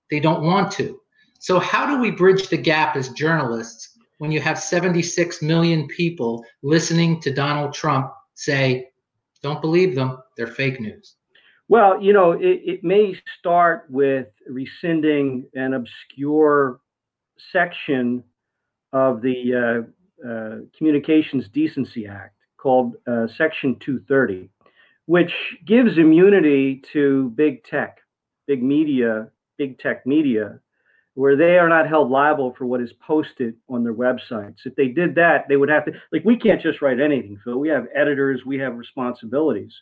they 0.10 0.20
don't 0.20 0.44
want 0.44 0.72
to. 0.74 1.00
So, 1.40 1.60
how 1.60 1.88
do 1.88 2.00
we 2.00 2.12
bridge 2.12 2.50
the 2.50 2.58
gap 2.58 2.96
as 2.96 3.10
journalists 3.10 3.98
when 4.20 4.32
you 4.32 4.40
have 4.40 4.60
76 4.60 5.42
million 5.42 5.88
people 5.88 6.46
listening 6.62 7.20
to 7.22 7.34
Donald 7.34 7.74
Trump 7.74 8.12
say, 8.36 8.91
don't 9.42 9.62
believe 9.62 9.96
them, 9.96 10.20
they're 10.38 10.48
fake 10.48 10.80
news? 10.80 11.16
Well, 11.68 12.02
you 12.02 12.14
know, 12.14 12.34
it, 12.34 12.62
it 12.66 12.84
may 12.84 13.16
start 13.40 13.86
with 13.90 14.28
rescinding 14.48 15.48
an 15.56 15.74
obscure 15.74 16.80
section 17.52 18.24
of 18.94 19.22
the 19.22 19.86
uh, 20.26 20.28
uh, 20.28 20.58
Communications 20.78 21.48
Decency 21.48 22.08
Act 22.08 22.36
called 22.58 22.96
uh, 23.08 23.28
Section 23.28 23.78
230 23.80 24.50
which 25.12 25.34
gives 25.66 25.98
immunity 25.98 26.82
to 26.94 27.32
big 27.36 27.64
tech, 27.66 27.98
big 28.48 28.64
media, 28.64 29.28
big 29.58 29.78
tech 29.78 30.06
media, 30.06 30.60
where 31.16 31.36
they 31.36 31.58
are 31.58 31.68
not 31.68 31.88
held 31.88 32.10
liable 32.10 32.54
for 32.58 32.66
what 32.66 32.82
is 32.82 32.94
posted 33.06 33.56
on 33.70 33.84
their 33.84 33.94
websites. 33.94 34.66
If 34.66 34.76
they 34.76 34.88
did 34.88 35.14
that, 35.16 35.46
they 35.50 35.58
would 35.58 35.70
have 35.70 35.86
to, 35.86 35.92
like, 36.12 36.24
we 36.24 36.38
can't 36.38 36.62
just 36.62 36.82
write 36.82 37.02
anything, 37.02 37.38
Phil. 37.44 37.60
We 37.60 37.68
have 37.70 37.88
editors, 37.94 38.42
we 38.46 38.58
have 38.60 38.78
responsibilities. 38.78 39.74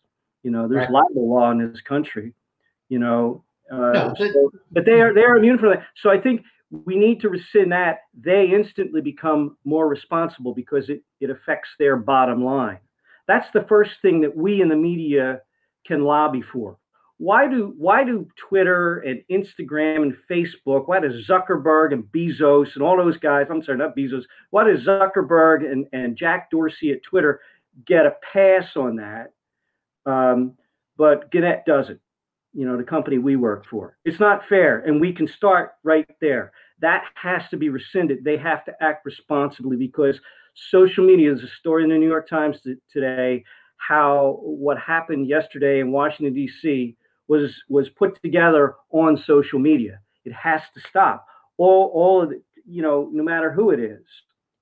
You 0.44 0.52
know, 0.52 0.68
there's 0.68 0.90
right. 0.90 1.04
libel 1.04 1.30
law 1.30 1.52
in 1.52 1.72
this 1.72 1.82
country, 1.82 2.34
you 2.88 2.98
know. 2.98 3.44
Uh, 3.72 3.92
no, 3.92 4.14
but, 4.18 4.32
so, 4.34 4.52
but 4.72 4.86
they 4.86 5.02
are 5.02 5.14
they 5.14 5.22
are 5.22 5.38
immune 5.38 5.60
from 5.60 5.72
that. 5.72 5.86
So 6.02 6.10
I 6.10 6.20
think 6.20 6.44
we 6.72 6.96
need 6.96 7.20
to 7.22 7.30
rescind 7.30 7.72
that. 7.72 8.00
They 8.20 8.50
instantly 8.52 9.02
become 9.02 9.58
more 9.64 9.88
responsible 9.88 10.56
because 10.56 10.90
it, 10.90 11.04
it 11.20 11.30
affects 11.30 11.70
their 11.78 11.96
bottom 11.96 12.44
line. 12.44 12.80
That's 13.28 13.52
the 13.54 13.66
first 13.70 13.92
thing 14.02 14.22
that 14.22 14.36
we 14.36 14.62
in 14.62 14.70
the 14.70 14.76
media 14.76 15.42
can 15.86 16.04
lobby 16.04 16.42
for. 16.42 16.78
Why 17.20 17.50
do 17.50 17.74
why 17.78 18.06
do 18.06 18.28
Twitter 18.38 19.00
and 19.00 19.22
Instagram 19.30 20.04
and 20.04 20.18
Facebook, 20.32 20.88
why 20.88 21.02
does 21.02 21.28
Zuckerberg 21.28 21.92
and 21.92 22.04
Bezos 22.06 22.76
and 22.76 22.82
all 22.82 22.96
those 22.96 23.18
guys, 23.18 23.48
I'm 23.50 23.62
sorry, 23.62 23.78
not 23.78 23.96
Bezos, 23.96 24.24
why 24.52 24.64
does 24.64 24.86
Zuckerberg 24.86 25.70
and, 25.70 25.86
and 25.92 26.16
Jack 26.16 26.50
Dorsey 26.50 26.92
at 26.92 27.04
Twitter 27.04 27.42
get 27.86 28.06
a 28.06 28.16
pass 28.34 28.78
on 28.78 28.96
that? 28.96 29.34
Um, 30.06 30.54
but 30.98 31.30
Gannett 31.30 31.66
doesn't, 31.66 32.00
you 32.54 32.66
know, 32.66 32.78
the 32.78 32.84
company 32.84 33.18
we 33.18 33.36
work 33.36 33.66
for. 33.70 33.98
It's 34.06 34.22
not 34.22 34.48
fair. 34.48 34.80
And 34.80 35.02
we 35.02 35.12
can 35.12 35.28
start 35.28 35.74
right 35.84 36.10
there. 36.22 36.54
That 36.80 37.04
has 37.16 37.42
to 37.50 37.58
be 37.58 37.68
rescinded. 37.68 38.24
They 38.24 38.38
have 38.38 38.64
to 38.64 38.74
act 38.82 39.06
responsibly 39.06 39.76
because 39.76 40.18
social 40.72 41.06
media 41.06 41.34
is 41.34 41.44
a 41.44 41.50
story 41.60 41.84
in 41.84 41.90
the 41.90 41.98
New 41.98 42.08
York 42.08 42.30
Times 42.30 42.60
today 42.90 43.44
how 43.80 44.40
what 44.42 44.78
happened 44.78 45.28
yesterday 45.28 45.80
in 45.80 45.92
Washington 45.92 46.34
D.C. 46.34 46.96
was 47.30 47.54
was 47.70 47.88
put 47.90 48.22
together 48.22 48.76
on 48.92 49.24
social 49.26 49.60
media. 49.60 50.02
It 50.26 50.34
has 50.34 50.62
to 50.74 50.82
stop. 50.90 51.26
All 51.58 51.92
all 51.94 52.28
the, 52.28 52.42
you 52.68 52.82
know, 52.82 53.10
no 53.14 53.24
matter 53.24 53.52
who 53.52 53.72
it 53.72 53.80
is, 53.80 54.04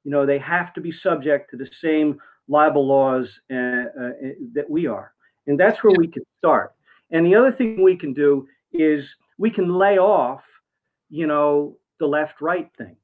you 0.04 0.12
know, 0.12 0.26
they 0.26 0.38
have 0.38 0.74
to 0.76 0.82
be 0.82 0.92
subject 0.92 1.50
to 1.52 1.58
the 1.58 1.70
same 1.82 2.20
libel 2.48 2.86
laws 2.88 3.28
uh, 3.52 3.56
uh, 3.56 4.12
that 4.54 4.70
we 4.70 4.86
are, 4.86 5.14
and 5.48 5.60
that's 5.60 5.84
where 5.84 5.96
we 5.98 6.08
can 6.08 6.24
start. 6.38 6.76
And 7.10 7.26
the 7.26 7.36
other 7.36 7.52
thing 7.52 7.82
we 7.82 7.98
can 7.98 8.14
do 8.14 8.48
is 8.72 9.04
we 9.40 9.50
can 9.50 9.74
lay 9.74 9.98
off, 9.98 10.42
you 11.10 11.26
know, 11.26 11.78
the 12.00 12.06
left 12.06 12.42
right 12.42 12.70
thing 12.78 12.96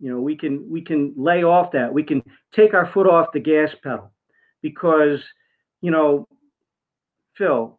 you 0.00 0.10
know 0.10 0.20
we 0.20 0.36
can 0.36 0.68
we 0.70 0.82
can 0.82 1.14
lay 1.16 1.42
off 1.44 1.72
that 1.72 1.92
we 1.92 2.02
can 2.02 2.22
take 2.52 2.74
our 2.74 2.90
foot 2.92 3.06
off 3.06 3.32
the 3.32 3.40
gas 3.40 3.70
pedal 3.82 4.10
because 4.60 5.20
you 5.80 5.90
know 5.90 6.26
phil 7.38 7.78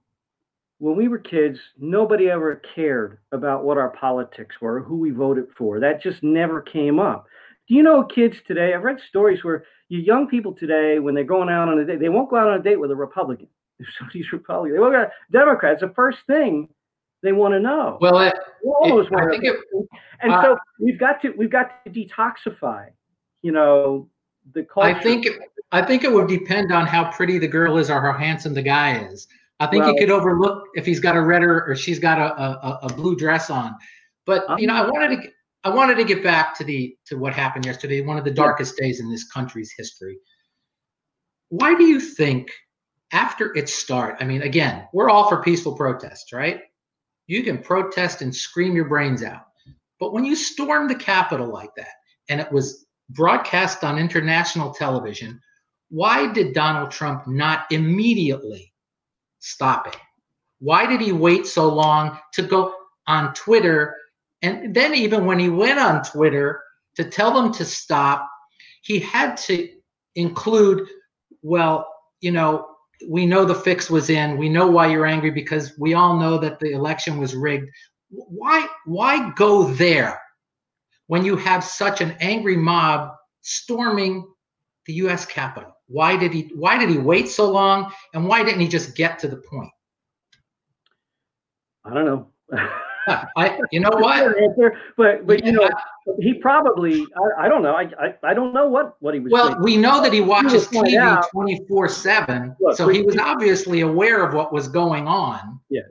when 0.80 0.96
we 0.96 1.08
were 1.08 1.18
kids 1.18 1.60
nobody 1.78 2.30
ever 2.30 2.62
cared 2.76 3.20
about 3.32 3.64
what 3.64 3.78
our 3.78 3.90
politics 3.90 4.56
were 4.62 4.82
who 4.82 4.98
we 4.98 5.12
voted 5.12 5.46
for 5.58 5.80
that 5.80 6.02
just 6.02 6.22
never 6.24 6.62
came 6.62 7.00
up 7.00 7.28
do 7.68 7.76
you 7.76 7.84
know 7.84 8.04
kids 8.04 8.38
today 8.46 8.74
i've 8.74 8.84
read 8.84 9.00
stories 9.08 9.44
where 9.44 9.66
you 9.90 10.00
young 10.00 10.28
people 10.28 10.54
today 10.54 11.00
when 11.00 11.16
they're 11.16 11.24
going 11.24 11.50
out 11.50 11.70
on 11.70 11.80
a 11.80 11.86
date 11.86 12.00
they 12.00 12.10
won't 12.10 12.30
go 12.30 12.36
out 12.36 12.48
on 12.48 12.60
a 12.60 12.64
date 12.64 12.80
with 12.80 12.92
a 12.92 12.96
republican 12.96 13.48
if 13.80 13.88
somebody's 13.98 14.32
republican 14.32 14.76
they 14.76 14.80
won't 14.80 14.94
go 14.94 15.10
democrats 15.32 15.82
the 15.82 15.90
first 15.90 16.20
thing 16.28 16.68
they 17.26 17.34
want 17.34 17.54
to 17.54 17.60
know. 17.60 17.98
Well, 18.00 18.20
it, 18.20 18.34
it, 18.64 19.14
I 19.14 19.30
think 19.30 19.44
it, 19.44 19.58
and 20.22 20.32
uh, 20.32 20.42
so 20.42 20.58
we've 20.80 21.00
got 21.00 21.22
to 21.24 21.32
we've 21.32 21.50
got 21.50 21.84
to 21.84 21.92
detoxify, 21.92 22.90
you 23.42 23.52
know, 23.52 24.08
the 24.54 24.64
culture. 24.64 24.90
I 24.90 25.02
think 25.02 25.28
I 25.72 25.82
think 25.82 26.04
it 26.04 26.14
would 26.14 26.28
depend 26.28 26.72
on 26.72 26.86
how 26.86 27.12
pretty 27.12 27.38
the 27.40 27.48
girl 27.48 27.78
is 27.78 27.90
or 27.90 28.00
how 28.00 28.18
handsome 28.18 28.54
the 28.54 28.62
guy 28.62 29.00
is. 29.00 29.28
I 29.60 29.68
think 29.68 29.84
well, 29.84 29.94
you 29.94 30.00
could 30.00 30.10
overlook 30.10 30.64
if 30.76 30.86
he's 30.86 31.00
got 31.00 31.16
a 31.16 31.22
red 31.22 31.44
or, 31.44 31.66
or 31.66 31.76
she's 31.76 32.00
got 32.00 32.20
a, 32.20 32.42
a, 32.42 32.80
a 32.84 32.94
blue 32.94 33.16
dress 33.16 33.50
on. 33.50 33.76
But 34.26 34.44
you 34.60 34.68
know, 34.68 34.76
I 34.76 34.90
wanted 34.90 35.22
to 35.22 35.30
I 35.64 35.70
wanted 35.70 35.96
to 35.96 36.04
get 36.04 36.24
back 36.24 36.58
to 36.58 36.64
the 36.64 36.96
to 37.08 37.18
what 37.18 37.34
happened 37.34 37.66
yesterday, 37.66 38.02
one 38.02 38.18
of 38.18 38.24
the 38.24 38.32
darkest 38.32 38.78
days 38.78 39.00
in 39.00 39.10
this 39.10 39.30
country's 39.32 39.74
history. 39.78 40.18
Why 41.50 41.76
do 41.76 41.86
you 41.86 42.00
think 42.00 42.52
after 43.12 43.56
its 43.56 43.74
start, 43.74 44.18
I 44.20 44.26
mean, 44.26 44.42
again, 44.42 44.88
we're 44.94 45.10
all 45.10 45.30
for 45.30 45.42
peaceful 45.42 45.74
protests, 45.76 46.34
right? 46.34 46.62
You 47.28 47.44
can 47.44 47.60
protest 47.60 48.22
and 48.22 48.36
scream 48.36 48.76
your 48.76 48.90
brains 48.90 49.24
out. 49.24 49.48
But 50.00 50.12
when 50.12 50.26
you 50.26 50.36
storm 50.36 50.88
the 50.88 50.96
Capitol 50.96 51.48
like 51.48 51.74
that, 51.78 51.94
and 52.30 52.42
it 52.42 52.52
was 52.52 52.86
broadcast 53.10 53.84
on 53.84 53.98
international 53.98 54.74
television, 54.74 55.40
why 55.90 56.32
did 56.32 56.54
Donald 56.54 56.92
Trump 56.92 57.26
not 57.28 57.66
immediately 57.72 58.74
stop 59.46 59.88
it? 59.88 59.98
Why 60.60 60.86
did 60.86 61.02
he 61.02 61.12
wait 61.12 61.46
so 61.46 61.72
long 61.72 62.18
to 62.34 62.42
go 62.42 62.74
on 63.08 63.34
Twitter? 63.34 63.96
And 64.42 64.74
then, 64.74 64.94
even 64.96 65.26
when 65.26 65.40
he 65.40 65.50
went 65.50 65.80
on 65.80 66.04
Twitter 66.04 66.62
to 66.96 67.04
tell 67.04 67.34
them 67.34 67.54
to 67.54 67.66
stop, 67.66 68.28
he 68.82 69.00
had 69.00 69.38
to 69.38 69.70
include, 70.16 70.88
well, 71.42 71.88
you 72.22 72.32
know, 72.32 72.68
we 73.08 73.26
know 73.26 73.46
the 73.46 73.56
fix 73.56 73.90
was 73.90 74.10
in. 74.10 74.38
We 74.38 74.50
know 74.50 74.68
why 74.68 74.88
you're 74.88 75.06
angry 75.06 75.32
because 75.32 75.74
we 75.78 75.94
all 75.94 76.18
know 76.18 76.38
that 76.40 76.60
the 76.60 76.72
election 76.72 77.18
was 77.18 77.36
rigged. 77.36 77.70
Why 78.10 78.68
why 78.86 79.32
go 79.32 79.66
there 79.66 80.20
when 81.08 81.26
you 81.26 81.36
have 81.36 81.64
such 81.64 82.02
an 82.02 82.16
angry 82.20 82.56
mob 82.56 83.12
storming 83.42 84.26
the 84.86 84.94
US 84.94 85.26
Capitol? 85.26 85.75
Why 85.88 86.18
did 86.18 86.34
he 86.34 86.52
why 86.56 86.78
did 86.78 86.90
he 86.90 86.98
wait 86.98 87.30
so 87.30 87.50
long 87.52 87.92
and 88.14 88.28
why 88.28 88.44
didn't 88.44 88.62
he 88.62 88.68
just 88.68 88.96
get 88.96 89.20
to 89.20 89.28
the 89.28 89.38
point? 89.38 89.70
I 91.84 91.94
don't 91.94 92.06
know. 92.06 92.28
I, 93.38 93.60
you 93.72 93.80
know 93.82 93.92
what? 93.92 94.36
But 94.98 95.28
but 95.28 95.46
you 95.46 95.52
know, 95.52 95.70
he 96.20 96.34
probably 96.34 97.06
I, 97.38 97.46
I 97.46 97.48
don't 97.48 97.62
know 97.62 97.76
I, 97.76 97.84
I 98.00 98.16
I 98.24 98.34
don't 98.34 98.52
know 98.52 98.68
what 98.68 98.96
what 99.00 99.14
he 99.14 99.20
was. 99.20 99.32
Well, 99.32 99.48
thinking. 99.50 99.64
we 99.64 99.78
know 99.78 100.02
that 100.02 100.12
he 100.12 100.22
watches 100.22 100.66
find 100.68 100.88
TV 100.88 101.30
twenty 101.30 101.62
four 101.68 101.88
seven, 101.88 102.56
so 102.74 102.88
we- 102.88 102.96
he 102.96 103.02
was 103.04 103.18
obviously 103.18 103.82
aware 103.82 104.26
of 104.26 104.34
what 104.34 104.52
was 104.52 104.68
going 104.68 105.08
on. 105.08 105.60
yeah, 105.70 105.82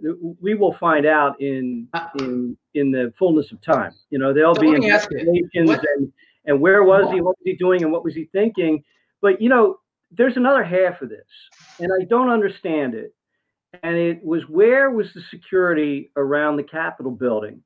we 0.41 0.55
will 0.55 0.73
find 0.75 1.07
out 1.07 1.41
in 1.41 1.87
uh, 1.95 2.09
in 2.19 2.57
in 2.75 2.91
the 2.91 3.13
fullness 3.17 3.53
of 3.53 3.61
time. 3.61 3.93
You 4.11 4.19
know, 4.19 4.33
there'll 4.33 4.57
So 4.57 4.63
be 4.63 4.69
let 4.73 4.81
me 4.81 4.91
ask 4.91 5.09
you, 5.13 5.19
investigations 5.19 5.87
and 5.97 6.13
and 6.47 6.61
where 6.61 6.83
was 6.83 7.09
he? 7.13 7.21
What 7.21 7.37
was 7.39 7.45
he 7.45 7.55
doing? 7.55 7.85
And 7.85 7.93
what 7.93 8.03
was 8.05 8.15
he 8.17 8.25
thinking? 8.33 8.83
But 9.21 9.41
you 9.41 9.49
know, 9.49 9.79
there's 10.17 10.37
another 10.37 10.65
half 10.65 11.03
of 11.03 11.09
this, 11.09 11.27
and 11.79 11.91
I 12.01 12.05
don't 12.05 12.31
understand 12.31 12.95
it. 12.95 13.15
And 13.83 13.97
it 13.97 14.25
was 14.25 14.43
where 14.49 14.91
was 14.91 15.13
the 15.15 15.23
security 15.31 16.13
around 16.17 16.57
the 16.57 16.63
Capitol 16.63 17.13
building? 17.13 17.63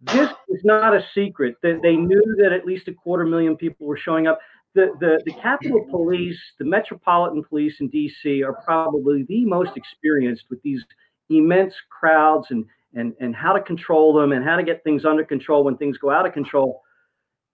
This 0.00 0.30
is 0.48 0.62
not 0.64 0.94
a 0.94 1.04
secret 1.14 1.56
that 1.62 1.80
they 1.82 1.96
knew 1.96 2.36
that 2.38 2.52
at 2.52 2.64
least 2.64 2.88
a 2.88 2.94
quarter 2.94 3.26
million 3.26 3.56
people 3.56 3.86
were 3.86 3.98
showing 3.98 4.26
up. 4.26 4.38
The, 4.74 4.92
the, 5.00 5.20
the 5.26 5.32
Capitol 5.32 5.84
Police, 5.90 6.38
the 6.58 6.64
Metropolitan 6.64 7.44
Police 7.44 7.74
in 7.80 7.90
DC 7.90 8.44
are 8.44 8.54
probably 8.64 9.24
the 9.24 9.44
most 9.44 9.72
experienced 9.76 10.44
with 10.48 10.62
these 10.62 10.82
immense 11.28 11.74
crowds 11.90 12.46
and, 12.50 12.64
and, 12.94 13.14
and 13.20 13.34
how 13.34 13.52
to 13.52 13.60
control 13.60 14.14
them 14.14 14.32
and 14.32 14.44
how 14.44 14.56
to 14.56 14.62
get 14.62 14.82
things 14.84 15.04
under 15.04 15.24
control 15.24 15.64
when 15.64 15.76
things 15.76 15.98
go 15.98 16.10
out 16.10 16.26
of 16.26 16.32
control. 16.32 16.82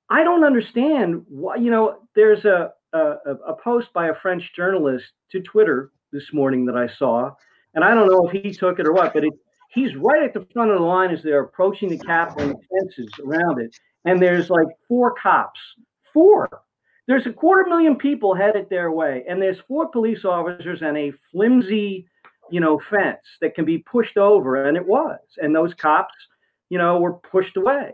I 0.09 0.23
don't 0.23 0.45
understand 0.45 1.25
why, 1.29 1.57
you 1.57 1.71
know, 1.71 2.01
there's 2.15 2.45
a, 2.45 2.73
a, 2.97 3.35
a 3.49 3.57
post 3.57 3.93
by 3.93 4.09
a 4.09 4.15
French 4.15 4.53
journalist 4.55 5.07
to 5.33 5.41
Twitter 5.41 5.91
this 6.13 6.33
morning 6.33 6.65
that 6.67 6.77
I 6.77 6.87
saw, 6.87 7.31
and 7.75 7.85
I 7.85 7.95
don't 7.95 8.09
know 8.11 8.29
if 8.29 8.43
he 8.43 8.53
took 8.53 8.79
it 8.79 8.87
or 8.87 8.93
what, 8.93 9.13
but 9.13 9.25
it, 9.25 9.33
he's 9.71 9.95
right 9.97 10.23
at 10.23 10.35
the 10.35 10.47
front 10.53 10.71
of 10.71 10.79
the 10.79 10.85
line 10.85 11.11
as 11.11 11.23
they're 11.23 11.43
approaching 11.43 11.89
the 11.89 11.99
Capitol 11.99 12.51
and 12.51 12.55
the 12.55 12.79
fences 12.81 13.11
around 13.25 13.61
it. 13.61 13.77
And 14.05 14.21
there's 14.21 14.51
like 14.51 14.69
four 14.89 15.15
cops, 15.21 15.61
four. 16.13 16.49
There's 17.07 17.27
a 17.27 17.33
quarter 17.33 17.69
million 17.69 17.97
people 17.97 18.35
headed 18.35 18.69
their 18.71 18.91
way, 18.91 19.25
and 19.29 19.41
there's 19.41 19.59
four 19.69 19.89
police 19.89 20.25
officers 20.25 20.83
and 20.83 20.97
a 20.97 21.13
flimsy, 21.31 22.09
you 22.51 22.61
know, 22.61 22.81
fence 22.91 23.23
that 23.41 23.55
can 23.55 23.65
be 23.65 23.79
pushed 23.79 24.17
over, 24.17 24.65
and 24.67 24.77
it 24.77 24.87
was. 24.87 25.19
And 25.39 25.55
those 25.55 25.75
cops, 25.75 26.15
you 26.69 26.79
know, 26.79 26.99
were 26.99 27.15
pushed 27.15 27.57
away. 27.57 27.93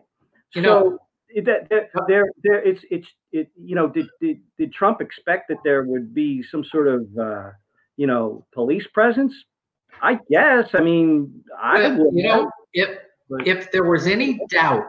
You 0.55 0.63
so 0.63 0.69
know- 0.69 0.99
that 1.45 1.69
that 1.71 1.91
there 2.09 2.27
there 2.43 2.63
it's 2.63 2.85
it's 2.91 3.09
it 3.33 3.51
you 3.57 3.75
know 3.75 3.89
did, 3.89 4.07
did 4.21 4.41
did 4.59 4.73
Trump 4.73 5.01
expect 5.01 5.49
that 5.49 5.59
there 5.65 5.85
would 5.85 6.13
be 6.15 6.43
some 6.43 6.65
sort 6.65 6.89
of 6.89 7.07
uh, 7.19 7.51
you 7.97 8.07
know 8.07 8.47
police 8.53 8.87
presence? 8.93 9.35
I 10.01 10.19
guess. 10.31 10.71
I 10.75 10.81
mean, 10.81 11.43
I 11.61 11.89
But, 11.91 11.99
would 11.99 12.15
you 12.15 12.25
know, 12.25 12.51
if 12.73 12.99
but- 13.31 13.47
if 13.47 13.71
there 13.71 13.85
was 13.85 14.07
any 14.07 14.41
doubt 14.51 14.85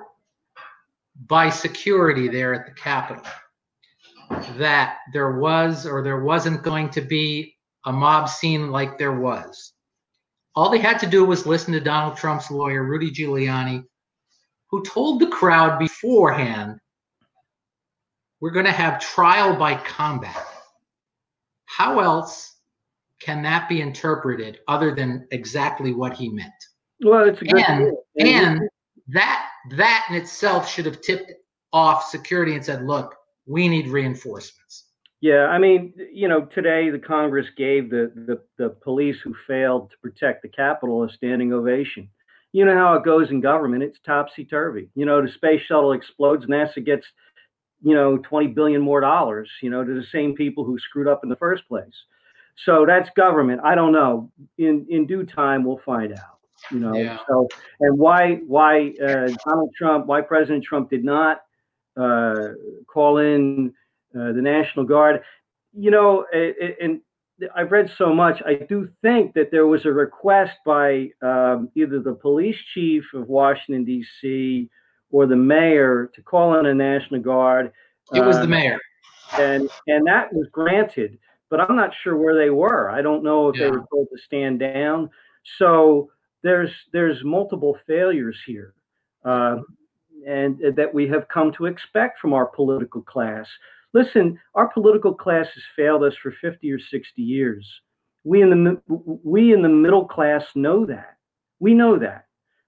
by 1.28 1.50
security 1.50 2.28
there 2.28 2.54
at 2.54 2.66
the 2.66 2.72
Capitol 2.74 3.24
that 4.58 4.98
there 5.14 5.38
was 5.40 5.86
or 5.86 6.02
there 6.02 6.24
wasn't 6.24 6.64
going 6.64 6.90
to 6.90 7.02
be 7.02 7.56
a 7.86 7.92
mob 7.92 8.28
scene 8.30 8.72
like 8.72 8.98
there 8.98 9.20
was, 9.20 9.74
all 10.56 10.70
they 10.70 10.80
had 10.80 10.98
to 11.00 11.08
do 11.08 11.24
was 11.26 11.46
listen 11.46 11.74
to 11.74 11.80
Donald 11.80 12.18
Trump's 12.18 12.50
lawyer, 12.50 12.84
Rudy 12.84 13.12
Giuliani, 13.12 13.84
who 14.74 14.82
told 14.82 15.20
the 15.20 15.28
crowd 15.28 15.78
beforehand, 15.78 16.80
we're 18.42 18.50
going 18.50 18.66
to 18.66 18.72
have 18.72 19.00
trial 19.00 19.56
by 19.56 19.76
combat. 19.76 20.48
How 21.66 22.00
else 22.00 22.56
can 23.20 23.44
that 23.44 23.70
be 23.70 23.82
interpreted 23.82 24.62
other 24.68 24.96
than 24.96 25.28
exactly 25.30 25.94
what 25.94 26.14
he 26.14 26.28
meant? 26.28 26.52
well, 27.04 27.30
it's 27.30 27.40
a 27.44 27.46
good 27.46 27.64
and-. 27.68 27.98
And 28.18 28.62
that 29.10 29.48
that 29.78 30.08
in 30.10 30.16
itself 30.16 30.68
should 30.68 30.88
have 30.88 31.02
tipped 31.02 31.32
off 31.72 32.10
security 32.10 32.56
and 32.56 32.66
said, 32.66 32.84
look, 32.84 33.14
we 33.46 33.68
need 33.68 33.90
reinforcements. 33.90 34.86
Yeah, 35.22 35.46
I 35.46 35.60
mean, 35.60 35.94
you 36.12 36.28
know, 36.28 36.46
today 36.46 36.90
the 36.90 36.98
Congress 36.98 37.46
gave 37.56 37.92
the, 37.92 38.12
the, 38.16 38.42
the 38.58 38.70
police 38.70 39.18
who 39.24 39.36
failed 39.46 39.92
to 39.92 39.98
protect 40.02 40.42
the 40.42 40.50
Capitol 40.50 41.04
a 41.04 41.12
standing 41.12 41.54
ovation. 41.54 42.10
You 42.54 42.66
know 42.66 42.76
how 42.76 42.94
it 42.96 43.04
goes 43.04 43.32
in 43.32 43.42
government, 43.42 43.84
it's 43.84 44.00
topsy 44.00 44.46
turvy. 44.46 44.90
You 44.96 45.06
know, 45.06 45.22
the 45.22 45.32
space 45.32 45.62
shuttle 45.64 45.94
explodes, 45.94 46.46
NASA 46.46 46.86
gets, 46.86 47.08
you 47.82 47.96
know, 47.96 48.18
20 48.18 48.48
billion 48.48 48.82
more 48.82 49.02
dollars, 49.02 49.50
you 49.62 49.70
know, 49.70 49.84
to 49.84 49.94
the 49.94 50.06
same 50.06 50.36
people 50.36 50.64
who 50.64 50.78
screwed 50.80 51.08
up 51.08 51.22
in 51.24 51.30
the 51.30 51.36
first 51.36 51.68
place. 51.68 52.06
So 52.56 52.86
that's 52.86 53.10
government. 53.16 53.62
I 53.64 53.76
don't 53.76 53.92
know. 53.92 54.32
In 54.58 54.86
in 54.90 55.08
due 55.08 55.24
time, 55.24 55.64
we'll 55.64 55.82
find 55.86 56.14
out. 56.14 56.38
You 56.72 56.80
know. 56.80 56.96
Yeah. 56.96 57.18
So 57.28 57.48
and 57.80 57.98
why 57.98 58.36
why 58.48 58.94
uh, 59.04 59.30
Donald 59.46 59.74
Trump, 59.76 60.06
why 60.06 60.22
President 60.22 60.64
Trump 60.64 60.90
did 60.90 61.04
not 61.04 61.42
uh, 61.98 62.50
call 62.88 63.18
in 63.18 63.74
uh, 64.16 64.32
the 64.34 64.42
National 64.42 64.86
Guard. 64.86 65.22
You 65.76 65.90
know, 65.90 66.26
and 66.32 67.02
I've 67.56 67.72
read 67.72 67.92
so 67.98 68.14
much. 68.14 68.42
I 68.46 68.56
do 68.56 68.90
think 69.02 69.34
that 69.34 69.52
there 69.52 69.68
was 69.68 69.86
a 69.86 69.92
request 69.92 70.54
by 70.66 71.10
um, 71.22 71.70
either 71.76 72.00
the 72.00 72.14
police 72.14 72.58
chief 72.74 73.04
of 73.14 73.28
Washington 73.28 73.86
D.C. 73.86 74.70
or 75.12 75.26
the 75.26 75.36
mayor 75.36 76.12
to 76.16 76.22
call 76.22 76.60
in 76.60 76.66
a 76.66 76.74
National 76.74 77.22
Guard. 77.22 77.72
It 78.14 78.22
was 78.22 78.38
uh, 78.38 78.42
the 78.42 78.48
mayor. 78.48 78.80
and 79.40 79.70
and 79.88 80.06
that 80.06 80.32
was 80.34 80.48
granted 80.52 81.18
but 81.50 81.60
i'm 81.60 81.76
not 81.76 81.94
sure 82.04 82.18
where 82.18 82.36
they 82.36 82.50
were 82.50 82.90
i 82.90 83.02
don't 83.02 83.24
know 83.24 83.50
if 83.50 83.56
they 83.56 83.70
were 83.70 83.86
told 83.92 84.08
to 84.10 84.22
stand 84.24 84.60
down 84.60 85.10
so 85.58 86.10
there's 86.42 86.72
there's 86.92 87.24
multiple 87.24 87.78
failures 87.88 88.38
here 88.46 88.74
uh, 89.26 89.58
and 90.28 90.62
that 90.76 90.94
we 90.94 91.08
have 91.08 91.28
come 91.28 91.52
to 91.54 91.66
expect 91.66 92.20
from 92.20 92.34
our 92.34 92.46
political 92.46 93.02
class 93.02 93.48
listen 93.94 94.40
our 94.56 94.68
political 94.68 95.14
class 95.14 95.48
has 95.54 95.64
failed 95.76 96.04
us 96.04 96.16
for 96.16 96.32
50 96.42 96.72
or 96.72 96.80
60 96.80 97.22
years 97.22 97.82
we 98.24 98.42
in 98.42 98.50
the 98.50 98.82
we 99.24 99.54
in 99.54 99.62
the 99.62 99.70
middle 99.70 100.06
class 100.06 100.44
know 100.56 100.86
that 100.86 101.18
we 101.60 101.74
know 101.74 101.98
that 101.98 102.26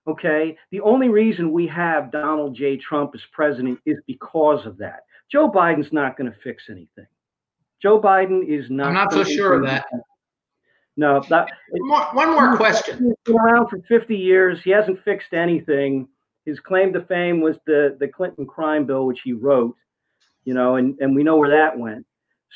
okay 0.08 0.58
the 0.72 0.82
only 0.82 1.10
reason 1.10 1.52
we 1.52 1.68
have 1.68 2.12
donald 2.12 2.56
j 2.56 2.78
trump 2.78 3.12
as 3.16 3.22
president 3.32 3.80
is 3.86 3.98
because 4.08 4.66
of 4.66 4.78
that 4.78 5.02
Joe 5.32 5.52
Biden's 5.52 5.92
not 5.92 6.18
going 6.18 6.32
to 6.32 6.38
fix 6.40 6.66
anything. 6.70 7.08
Joe 7.82 8.00
Biden 8.00 8.48
is 8.48 8.70
not. 8.70 8.88
I'm 8.88 8.94
not 8.94 9.12
so 9.12 9.24
sure 9.24 9.56
of 9.56 9.64
that. 9.66 9.86
anything. 9.92 10.02
No, 10.98 11.22
that, 11.30 11.50
One 11.72 11.90
more, 11.90 12.08
one 12.14 12.32
more 12.32 12.56
question. 12.56 12.98
He's 13.04 13.14
been 13.26 13.36
around 13.36 13.68
for 13.68 13.82
50 13.88 14.16
years. 14.16 14.62
He 14.64 14.70
hasn't 14.70 15.04
fixed 15.04 15.34
anything. 15.34 16.08
His 16.46 16.60
claim 16.60 16.94
to 16.94 17.02
fame 17.02 17.42
was 17.42 17.58
the 17.66 17.98
the 18.00 18.08
Clinton 18.08 18.46
crime 18.46 18.86
bill, 18.86 19.06
which 19.06 19.22
he 19.24 19.34
wrote. 19.34 19.76
You 20.46 20.54
know, 20.54 20.76
and 20.76 20.98
and 21.00 21.16
we 21.16 21.24
know 21.24 21.38
where 21.38 21.50
that 21.50 21.78
went. 21.78 22.06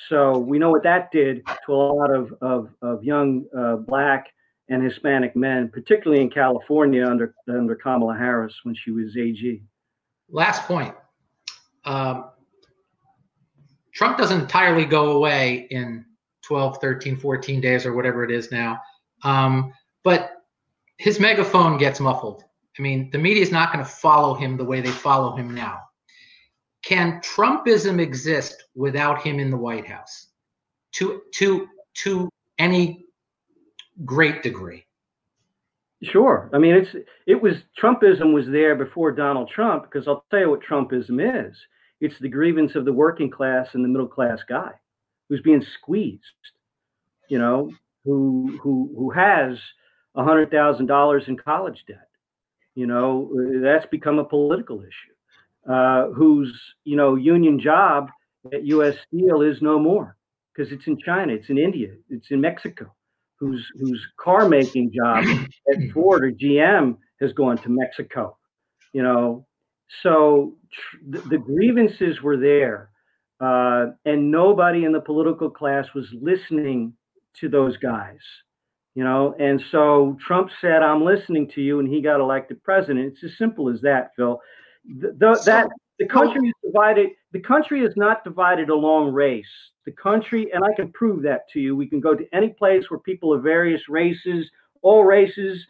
So 0.08 0.38
we 0.38 0.60
know 0.60 0.70
what 0.70 0.84
that 0.84 1.12
did 1.12 1.46
to 1.66 1.74
a 1.74 1.76
lot 1.76 2.14
of 2.14 2.34
of, 2.42 2.70
of 2.82 3.04
young 3.04 3.46
uh, 3.58 3.78
black 3.78 4.28
and 4.70 4.84
Hispanic 4.84 5.36
men, 5.36 5.70
particularly 5.70 6.22
in 6.22 6.30
California 6.30 7.06
under 7.06 7.34
under 7.48 7.76
Kamala 7.76 8.16
Harris 8.16 8.56
when 8.64 8.76
she 8.76 8.92
was 8.92 9.18
AG. 9.18 9.62
Last 10.30 10.64
point. 10.64 10.96
Um, 11.86 12.30
Trump 13.94 14.18
doesn't 14.18 14.42
entirely 14.42 14.86
go 14.86 15.12
away 15.12 15.68
in 15.72 16.06
12, 16.44 16.78
13, 16.80 17.18
14 17.18 17.62
days 17.62 17.86
or 17.86 17.94
whatever 17.94 18.24
it 18.24 18.32
is 18.32 18.52
now. 18.52 18.80
Um, 19.24 19.74
but 20.04 20.32
his 20.98 21.20
megaphone 21.20 21.78
gets 21.78 22.00
muffled. 22.00 22.44
I 22.78 22.82
mean, 22.82 23.10
the 23.12 23.18
media 23.18 23.44
is 23.44 23.52
not 23.52 23.74
going 23.74 23.84
to 23.84 23.92
follow 23.92 24.36
him 24.36 24.56
the 24.56 24.64
way 24.64 24.80
they 24.80 24.92
follow 24.92 25.36
him 25.36 25.54
now. 25.54 25.80
Can 26.84 27.22
Trumpism 27.22 28.00
exist 28.00 28.64
without 28.76 29.22
him 29.22 29.40
in 29.40 29.50
the 29.50 29.58
White 29.58 29.88
House? 29.88 30.28
To 30.94 31.22
to 31.36 31.68
to 32.04 32.30
any 32.58 33.06
great 34.06 34.44
degree. 34.44 34.86
Sure. 36.02 36.50
I 36.54 36.58
mean, 36.58 36.76
it's 36.76 36.96
it 37.28 37.42
was 37.42 37.58
Trumpism 37.80 38.34
was 38.34 38.48
there 38.48 38.76
before 38.76 39.12
Donald 39.12 39.50
Trump 39.50 39.84
because 39.84 40.08
I'll 40.08 40.24
tell 40.32 40.40
you 40.40 40.50
what 40.52 40.64
Trumpism 40.64 41.50
is. 41.50 41.58
It's 42.00 42.18
the 42.20 42.30
grievance 42.30 42.76
of 42.76 42.86
the 42.86 42.94
working 42.94 43.30
class 43.30 43.70
and 43.74 43.84
the 43.84 43.90
middle 43.90 44.08
class 44.08 44.40
guy 44.48 44.72
who's 45.28 45.42
being 45.42 45.62
squeezed. 45.62 46.24
You 47.28 47.40
know, 47.40 47.72
who 48.06 48.58
who 48.64 48.94
who 48.98 49.12
has 49.12 49.60
a 50.16 50.24
hundred 50.24 50.52
thousand 50.52 50.86
dollars 50.86 51.26
in 51.28 51.36
college 51.38 51.84
debt. 51.88 52.08
You 52.76 52.88
know, 52.88 53.30
that's 53.62 53.86
become 53.88 54.20
a 54.20 54.24
political 54.24 54.80
issue. 54.80 55.14
Uh, 55.70 56.08
whose 56.08 56.60
you 56.84 56.96
know 56.96 57.16
union 57.16 57.60
job 57.60 58.10
at 58.52 58.66
U.S. 58.66 58.96
Steel 59.08 59.44
is 59.44 59.62
no 59.62 59.78
more 59.78 60.18
because 60.52 60.72
it's 60.72 60.88
in 60.88 60.98
China, 60.98 61.32
it's 61.32 61.50
in 61.50 61.60
India, 61.60 61.94
it's 62.10 62.32
in 62.32 62.42
Mexico. 62.42 62.94
Whose 63.40 63.66
whose 63.80 64.06
car 64.20 64.50
making 64.50 64.92
job 64.92 65.24
at 65.72 65.78
Ford 65.94 66.26
or 66.26 66.32
GM 66.32 66.98
has 67.22 67.34
gone 67.34 67.58
to 67.60 67.70
Mexico. 67.70 68.38
You 68.94 69.04
know, 69.04 69.46
so 70.02 70.56
tr- 70.72 70.98
the, 71.10 71.20
the 71.30 71.38
grievances 71.38 72.22
were 72.22 72.38
there, 72.38 72.90
uh, 73.40 73.92
and 74.06 74.32
nobody 74.32 74.86
in 74.86 74.92
the 74.92 75.00
political 75.00 75.50
class 75.50 75.88
was 75.94 76.08
listening 76.20 76.94
to 77.36 77.48
those 77.48 77.78
guys. 77.78 78.20
You 78.96 79.04
know, 79.04 79.36
and 79.40 79.62
so 79.72 80.18
Trump 80.20 80.50
said, 80.60 80.82
"I'm 80.82 81.06
listening 81.06 81.48
to 81.52 81.62
you," 81.62 81.80
and 81.80 81.88
he 81.88 82.02
got 82.02 82.20
elected 82.20 82.62
president. 82.64 83.14
It's 83.14 83.24
as 83.24 83.38
simple 83.38 83.70
as 83.70 83.82
that, 83.82 84.12
Phil. 84.16 84.42
The, 84.86 85.16
the, 85.18 85.36
so, 85.36 85.52
that 85.52 85.70
the 86.00 86.08
country 86.08 86.48
is 86.48 86.54
divided. 86.64 87.10
The 87.32 87.42
country 87.42 87.82
is 87.82 87.94
not 87.96 88.24
divided 88.24 88.70
along 88.70 89.12
race. 89.12 89.46
The 89.86 89.92
country, 89.92 90.52
and 90.54 90.64
I 90.64 90.74
can 90.76 90.92
prove 90.92 91.22
that 91.24 91.50
to 91.54 91.60
you. 91.60 91.76
We 91.76 91.88
can 91.88 92.00
go 92.00 92.16
to 92.16 92.26
any 92.34 92.50
place 92.50 92.90
where 92.90 93.00
people 93.00 93.34
of 93.34 93.44
various 93.44 93.82
races, 93.90 94.50
all 94.82 95.04
races, 95.04 95.66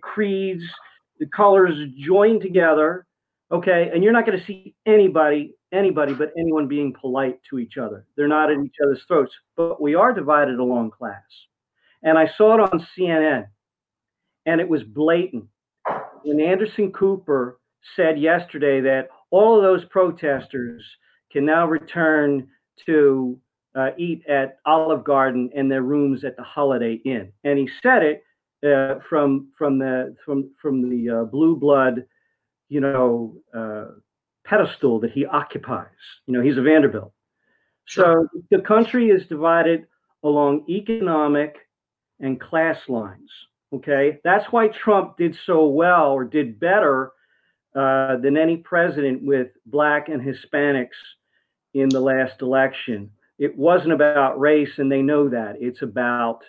creeds, 0.00 0.64
the 1.18 1.26
colors 1.26 1.74
join 1.98 2.40
together. 2.40 3.06
Okay, 3.50 3.90
and 3.92 4.02
you're 4.02 4.12
not 4.12 4.24
going 4.26 4.38
to 4.38 4.44
see 4.44 4.74
anybody, 4.86 5.54
anybody, 5.72 6.14
but 6.14 6.32
anyone 6.38 6.68
being 6.68 6.94
polite 6.98 7.38
to 7.50 7.58
each 7.58 7.76
other. 7.76 8.06
They're 8.16 8.28
not 8.28 8.50
at 8.50 8.58
each 8.64 8.76
other's 8.82 9.02
throats. 9.06 9.32
But 9.56 9.80
we 9.80 9.94
are 9.94 10.12
divided 10.12 10.58
along 10.58 10.92
class, 10.92 11.22
and 12.02 12.16
I 12.16 12.30
saw 12.36 12.54
it 12.54 12.72
on 12.72 12.86
CNN, 12.96 13.46
and 14.46 14.60
it 14.60 14.68
was 14.68 14.82
blatant 14.82 15.44
when 16.22 16.40
Anderson 16.40 16.92
Cooper 16.92 17.58
said 17.96 18.18
yesterday 18.18 18.80
that 18.80 19.08
all 19.30 19.56
of 19.56 19.62
those 19.62 19.84
protesters 19.86 20.84
can 21.30 21.44
now 21.44 21.66
return 21.66 22.48
to 22.86 23.38
uh, 23.74 23.90
eat 23.96 24.26
at 24.26 24.58
Olive 24.66 25.04
Garden 25.04 25.50
in 25.54 25.68
their 25.68 25.82
rooms 25.82 26.24
at 26.24 26.36
the 26.36 26.42
Holiday 26.42 27.00
Inn. 27.04 27.32
And 27.44 27.58
he 27.58 27.68
said 27.82 28.02
it 28.02 28.22
uh, 28.66 29.00
from 29.08 29.48
from 29.56 29.78
the 29.78 30.14
from 30.24 30.50
from 30.60 30.88
the 30.88 31.10
uh, 31.10 31.24
blue 31.24 31.56
blood, 31.56 32.04
you 32.68 32.80
know, 32.80 33.36
uh, 33.54 33.86
pedestal 34.44 35.00
that 35.00 35.12
he 35.12 35.26
occupies. 35.26 35.86
You 36.26 36.34
know, 36.34 36.42
he's 36.42 36.58
a 36.58 36.62
Vanderbilt. 36.62 37.12
So 37.88 38.28
the 38.50 38.60
country 38.60 39.08
is 39.08 39.26
divided 39.26 39.86
along 40.22 40.66
economic 40.68 41.56
and 42.20 42.40
class 42.40 42.78
lines. 42.88 43.30
Okay, 43.74 44.20
that's 44.22 44.52
why 44.52 44.68
Trump 44.68 45.16
did 45.16 45.36
so 45.46 45.66
well 45.66 46.12
or 46.12 46.24
did 46.24 46.60
better 46.60 47.12
uh, 47.74 48.16
than 48.18 48.36
any 48.36 48.58
president 48.58 49.22
with 49.22 49.48
black 49.66 50.08
and 50.08 50.20
Hispanics 50.20 50.88
in 51.74 51.88
the 51.88 52.00
last 52.00 52.42
election. 52.42 53.10
It 53.38 53.56
wasn't 53.56 53.94
about 53.94 54.38
race, 54.38 54.78
and 54.78 54.92
they 54.92 55.02
know 55.02 55.28
that. 55.30 55.56
It's 55.58 55.82
about 55.82 56.40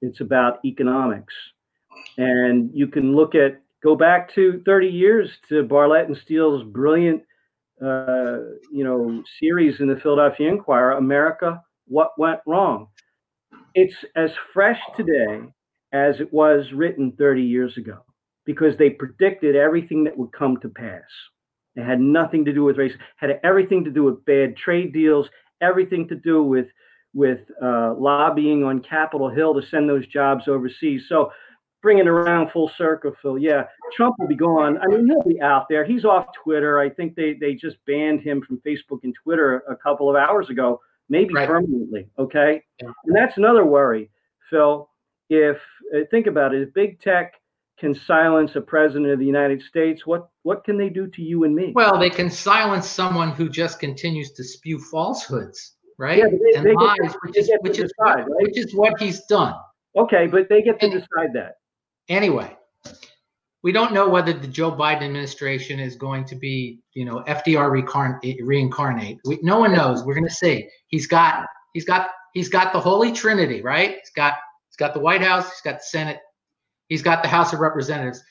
it's 0.00 0.20
about 0.20 0.64
economics, 0.64 1.34
and 2.16 2.70
you 2.72 2.86
can 2.86 3.14
look 3.14 3.34
at 3.34 3.60
go 3.82 3.94
back 3.94 4.32
to 4.34 4.62
30 4.64 4.86
years 4.88 5.30
to 5.48 5.64
Barlett 5.64 6.08
and 6.08 6.16
Steele's 6.16 6.64
brilliant, 6.64 7.22
uh, 7.82 8.38
you 8.72 8.84
know, 8.84 9.22
series 9.38 9.80
in 9.80 9.86
the 9.88 9.96
Philadelphia 9.96 10.48
Inquirer, 10.48 10.92
America, 10.92 11.62
What 11.86 12.12
Went 12.18 12.40
Wrong. 12.46 12.88
It's 13.74 13.94
as 14.16 14.30
fresh 14.52 14.80
today 14.96 15.42
as 15.92 16.20
it 16.20 16.32
was 16.32 16.72
written 16.72 17.12
30 17.12 17.42
years 17.42 17.76
ago 17.76 18.02
because 18.48 18.78
they 18.78 18.88
predicted 18.88 19.54
everything 19.54 20.04
that 20.04 20.16
would 20.16 20.32
come 20.32 20.56
to 20.56 20.70
pass. 20.70 21.02
It 21.76 21.84
had 21.84 22.00
nothing 22.00 22.46
to 22.46 22.52
do 22.54 22.64
with 22.64 22.78
race, 22.78 22.94
had 23.18 23.38
everything 23.44 23.84
to 23.84 23.90
do 23.90 24.04
with 24.04 24.24
bad 24.24 24.56
trade 24.56 24.94
deals, 24.94 25.28
everything 25.60 26.08
to 26.08 26.14
do 26.14 26.42
with 26.42 26.66
with 27.12 27.40
uh, 27.62 27.92
lobbying 27.98 28.64
on 28.64 28.80
Capitol 28.80 29.28
Hill 29.28 29.52
to 29.52 29.66
send 29.66 29.86
those 29.86 30.06
jobs 30.06 30.48
overseas. 30.48 31.04
So 31.10 31.30
bringing 31.82 32.08
around 32.08 32.50
full 32.50 32.70
circle, 32.78 33.12
Phil. 33.20 33.36
Yeah, 33.36 33.64
Trump 33.94 34.14
will 34.18 34.28
be 34.28 34.34
gone. 34.34 34.78
I 34.78 34.86
mean, 34.86 35.06
he'll 35.06 35.22
be 35.24 35.42
out 35.42 35.66
there. 35.68 35.84
He's 35.84 36.06
off 36.06 36.24
Twitter. 36.42 36.80
I 36.80 36.88
think 36.88 37.16
they 37.16 37.34
they 37.34 37.52
just 37.52 37.76
banned 37.86 38.22
him 38.22 38.40
from 38.40 38.62
Facebook 38.66 39.00
and 39.02 39.14
Twitter 39.22 39.62
a 39.68 39.76
couple 39.76 40.08
of 40.08 40.16
hours 40.16 40.48
ago, 40.48 40.80
maybe 41.10 41.34
right. 41.34 41.46
permanently. 41.46 42.08
Okay, 42.18 42.62
yeah. 42.80 42.88
and 43.04 43.14
that's 43.14 43.36
another 43.36 43.66
worry, 43.66 44.08
Phil. 44.48 44.88
If 45.28 45.58
uh, 45.94 46.00
think 46.10 46.26
about 46.26 46.54
it, 46.54 46.62
if 46.62 46.72
big 46.72 46.98
tech 46.98 47.34
can 47.78 47.94
silence 47.94 48.56
a 48.56 48.60
president 48.60 49.10
of 49.12 49.18
the 49.18 49.26
United 49.26 49.62
States, 49.62 50.06
what 50.06 50.28
what 50.42 50.64
can 50.64 50.76
they 50.76 50.88
do 50.88 51.06
to 51.06 51.22
you 51.22 51.44
and 51.44 51.54
me? 51.54 51.72
Well, 51.74 51.98
they 51.98 52.10
can 52.10 52.30
silence 52.30 52.86
someone 52.86 53.30
who 53.30 53.48
just 53.48 53.78
continues 53.78 54.32
to 54.32 54.44
spew 54.44 54.78
falsehoods, 54.78 55.76
right? 55.98 56.18
Yeah, 56.18 56.26
they, 56.26 56.58
and 56.58 56.66
they 56.66 56.74
lies, 56.74 56.96
get, 57.02 57.16
which 57.22 57.36
is 57.36 57.50
which 57.60 57.78
is 57.78 57.92
decide, 57.96 58.26
what, 58.26 58.30
right? 58.30 58.42
which 58.42 58.58
is 58.58 58.74
what 58.74 59.00
he's 59.00 59.24
done. 59.26 59.54
Okay, 59.96 60.26
but 60.26 60.48
they 60.48 60.62
get 60.62 60.80
to 60.80 60.86
and, 60.86 60.94
decide 60.94 61.32
that. 61.34 61.54
Anyway, 62.08 62.56
we 63.62 63.72
don't 63.72 63.92
know 63.92 64.08
whether 64.08 64.32
the 64.32 64.48
Joe 64.48 64.72
Biden 64.72 65.02
administration 65.02 65.78
is 65.78 65.96
going 65.96 66.24
to 66.26 66.36
be, 66.36 66.80
you 66.94 67.04
know, 67.04 67.22
FDR 67.28 67.70
reincarnate. 67.70 68.40
reincarnate. 68.44 69.18
We, 69.24 69.38
no 69.42 69.58
one 69.58 69.72
knows. 69.72 70.04
We're 70.04 70.14
going 70.14 70.28
to 70.28 70.34
see. 70.34 70.68
He's 70.88 71.06
got 71.06 71.46
he's 71.74 71.84
got 71.84 72.08
he's 72.34 72.48
got 72.48 72.72
the 72.72 72.80
Holy 72.80 73.12
Trinity, 73.12 73.62
right? 73.62 73.96
He's 74.00 74.10
got 74.16 74.34
he's 74.68 74.76
got 74.76 74.94
the 74.94 75.00
White 75.00 75.22
House, 75.22 75.48
he's 75.50 75.60
got 75.60 75.78
the 75.78 75.84
Senate, 75.84 76.18
He's 76.88 77.02
got 77.02 77.22
the 77.22 77.28
House 77.28 77.52
of 77.52 77.60
Representatives. 77.60 78.22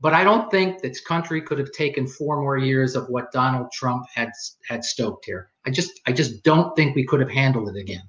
But 0.00 0.12
I 0.12 0.22
don't 0.22 0.50
think 0.50 0.82
this 0.82 1.00
country 1.00 1.40
could 1.40 1.58
have 1.58 1.72
taken 1.72 2.06
four 2.06 2.40
more 2.40 2.58
years 2.58 2.94
of 2.94 3.08
what 3.08 3.32
Donald 3.32 3.72
Trump 3.72 4.04
had 4.14 4.30
had 4.68 4.84
stoked 4.84 5.24
here. 5.24 5.50
I 5.64 5.70
just 5.70 6.00
I 6.06 6.12
just 6.12 6.42
don't 6.42 6.74
think 6.76 6.94
we 6.94 7.04
could 7.06 7.20
have 7.20 7.30
handled 7.30 7.74
it 7.74 7.80
again. 7.80 8.02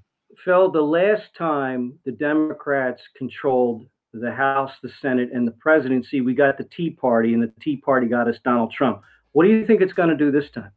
Phil, 0.44 0.70
the 0.70 0.82
last 0.82 1.34
time 1.38 1.98
the 2.06 2.12
Democrats 2.12 3.02
controlled 3.16 3.88
the 4.14 4.32
House, 4.32 4.72
the 4.82 4.92
Senate, 5.02 5.30
and 5.34 5.48
the 5.48 5.52
presidency, 5.52 6.22
we 6.22 6.34
got 6.34 6.58
the 6.58 6.64
Tea 6.66 6.92
Party, 6.92 7.34
and 7.34 7.42
the 7.42 7.52
Tea 7.60 7.78
Party 7.78 8.08
got 8.08 8.28
us 8.28 8.38
Donald 8.44 8.72
Trump. 8.72 9.02
What 9.34 9.44
do 9.46 9.50
you 9.50 9.66
think 9.66 9.82
it's 9.82 9.94
going 9.94 10.10
to 10.10 10.16
do 10.16 10.32
this 10.32 10.50
time? 10.50 10.72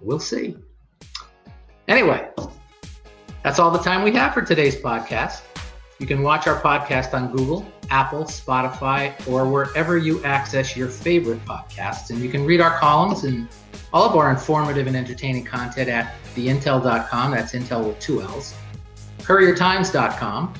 We'll 0.00 0.18
see. 0.18 0.56
Anyway, 1.88 2.28
that's 3.42 3.58
all 3.58 3.70
the 3.70 3.78
time 3.78 4.02
we 4.02 4.12
have 4.12 4.34
for 4.34 4.42
today's 4.42 4.76
podcast. 4.76 5.42
You 6.00 6.06
can 6.06 6.22
watch 6.22 6.46
our 6.46 6.58
podcast 6.58 7.12
on 7.12 7.30
Google, 7.30 7.70
Apple, 7.90 8.24
Spotify, 8.24 9.14
or 9.28 9.46
wherever 9.46 9.98
you 9.98 10.24
access 10.24 10.74
your 10.74 10.88
favorite 10.88 11.44
podcasts. 11.44 12.08
And 12.08 12.20
you 12.20 12.30
can 12.30 12.46
read 12.46 12.62
our 12.62 12.78
columns 12.78 13.24
and 13.24 13.46
all 13.92 14.08
of 14.08 14.16
our 14.16 14.30
informative 14.30 14.86
and 14.86 14.96
entertaining 14.96 15.44
content 15.44 15.90
at 15.90 16.14
theintell.com. 16.34 17.32
That's 17.32 17.52
Intell 17.52 17.86
with 17.86 18.00
two 18.00 18.22
L's. 18.22 18.54
CourierTimes.com 19.18 20.54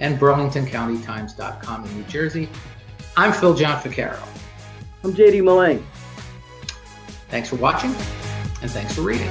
and 0.00 0.18
BurlingtonCountyTimes.com 0.18 1.84
in 1.84 1.96
New 1.96 2.04
Jersey. 2.04 2.48
I'm 3.18 3.34
Phil 3.34 3.54
Gianficaro. 3.54 4.18
I'm 5.04 5.12
JD 5.12 5.44
Mullane. 5.44 5.84
Thanks 7.28 7.50
for 7.50 7.56
watching 7.56 7.94
and 8.62 8.70
thanks 8.70 8.94
for 8.94 9.02
reading. 9.02 9.30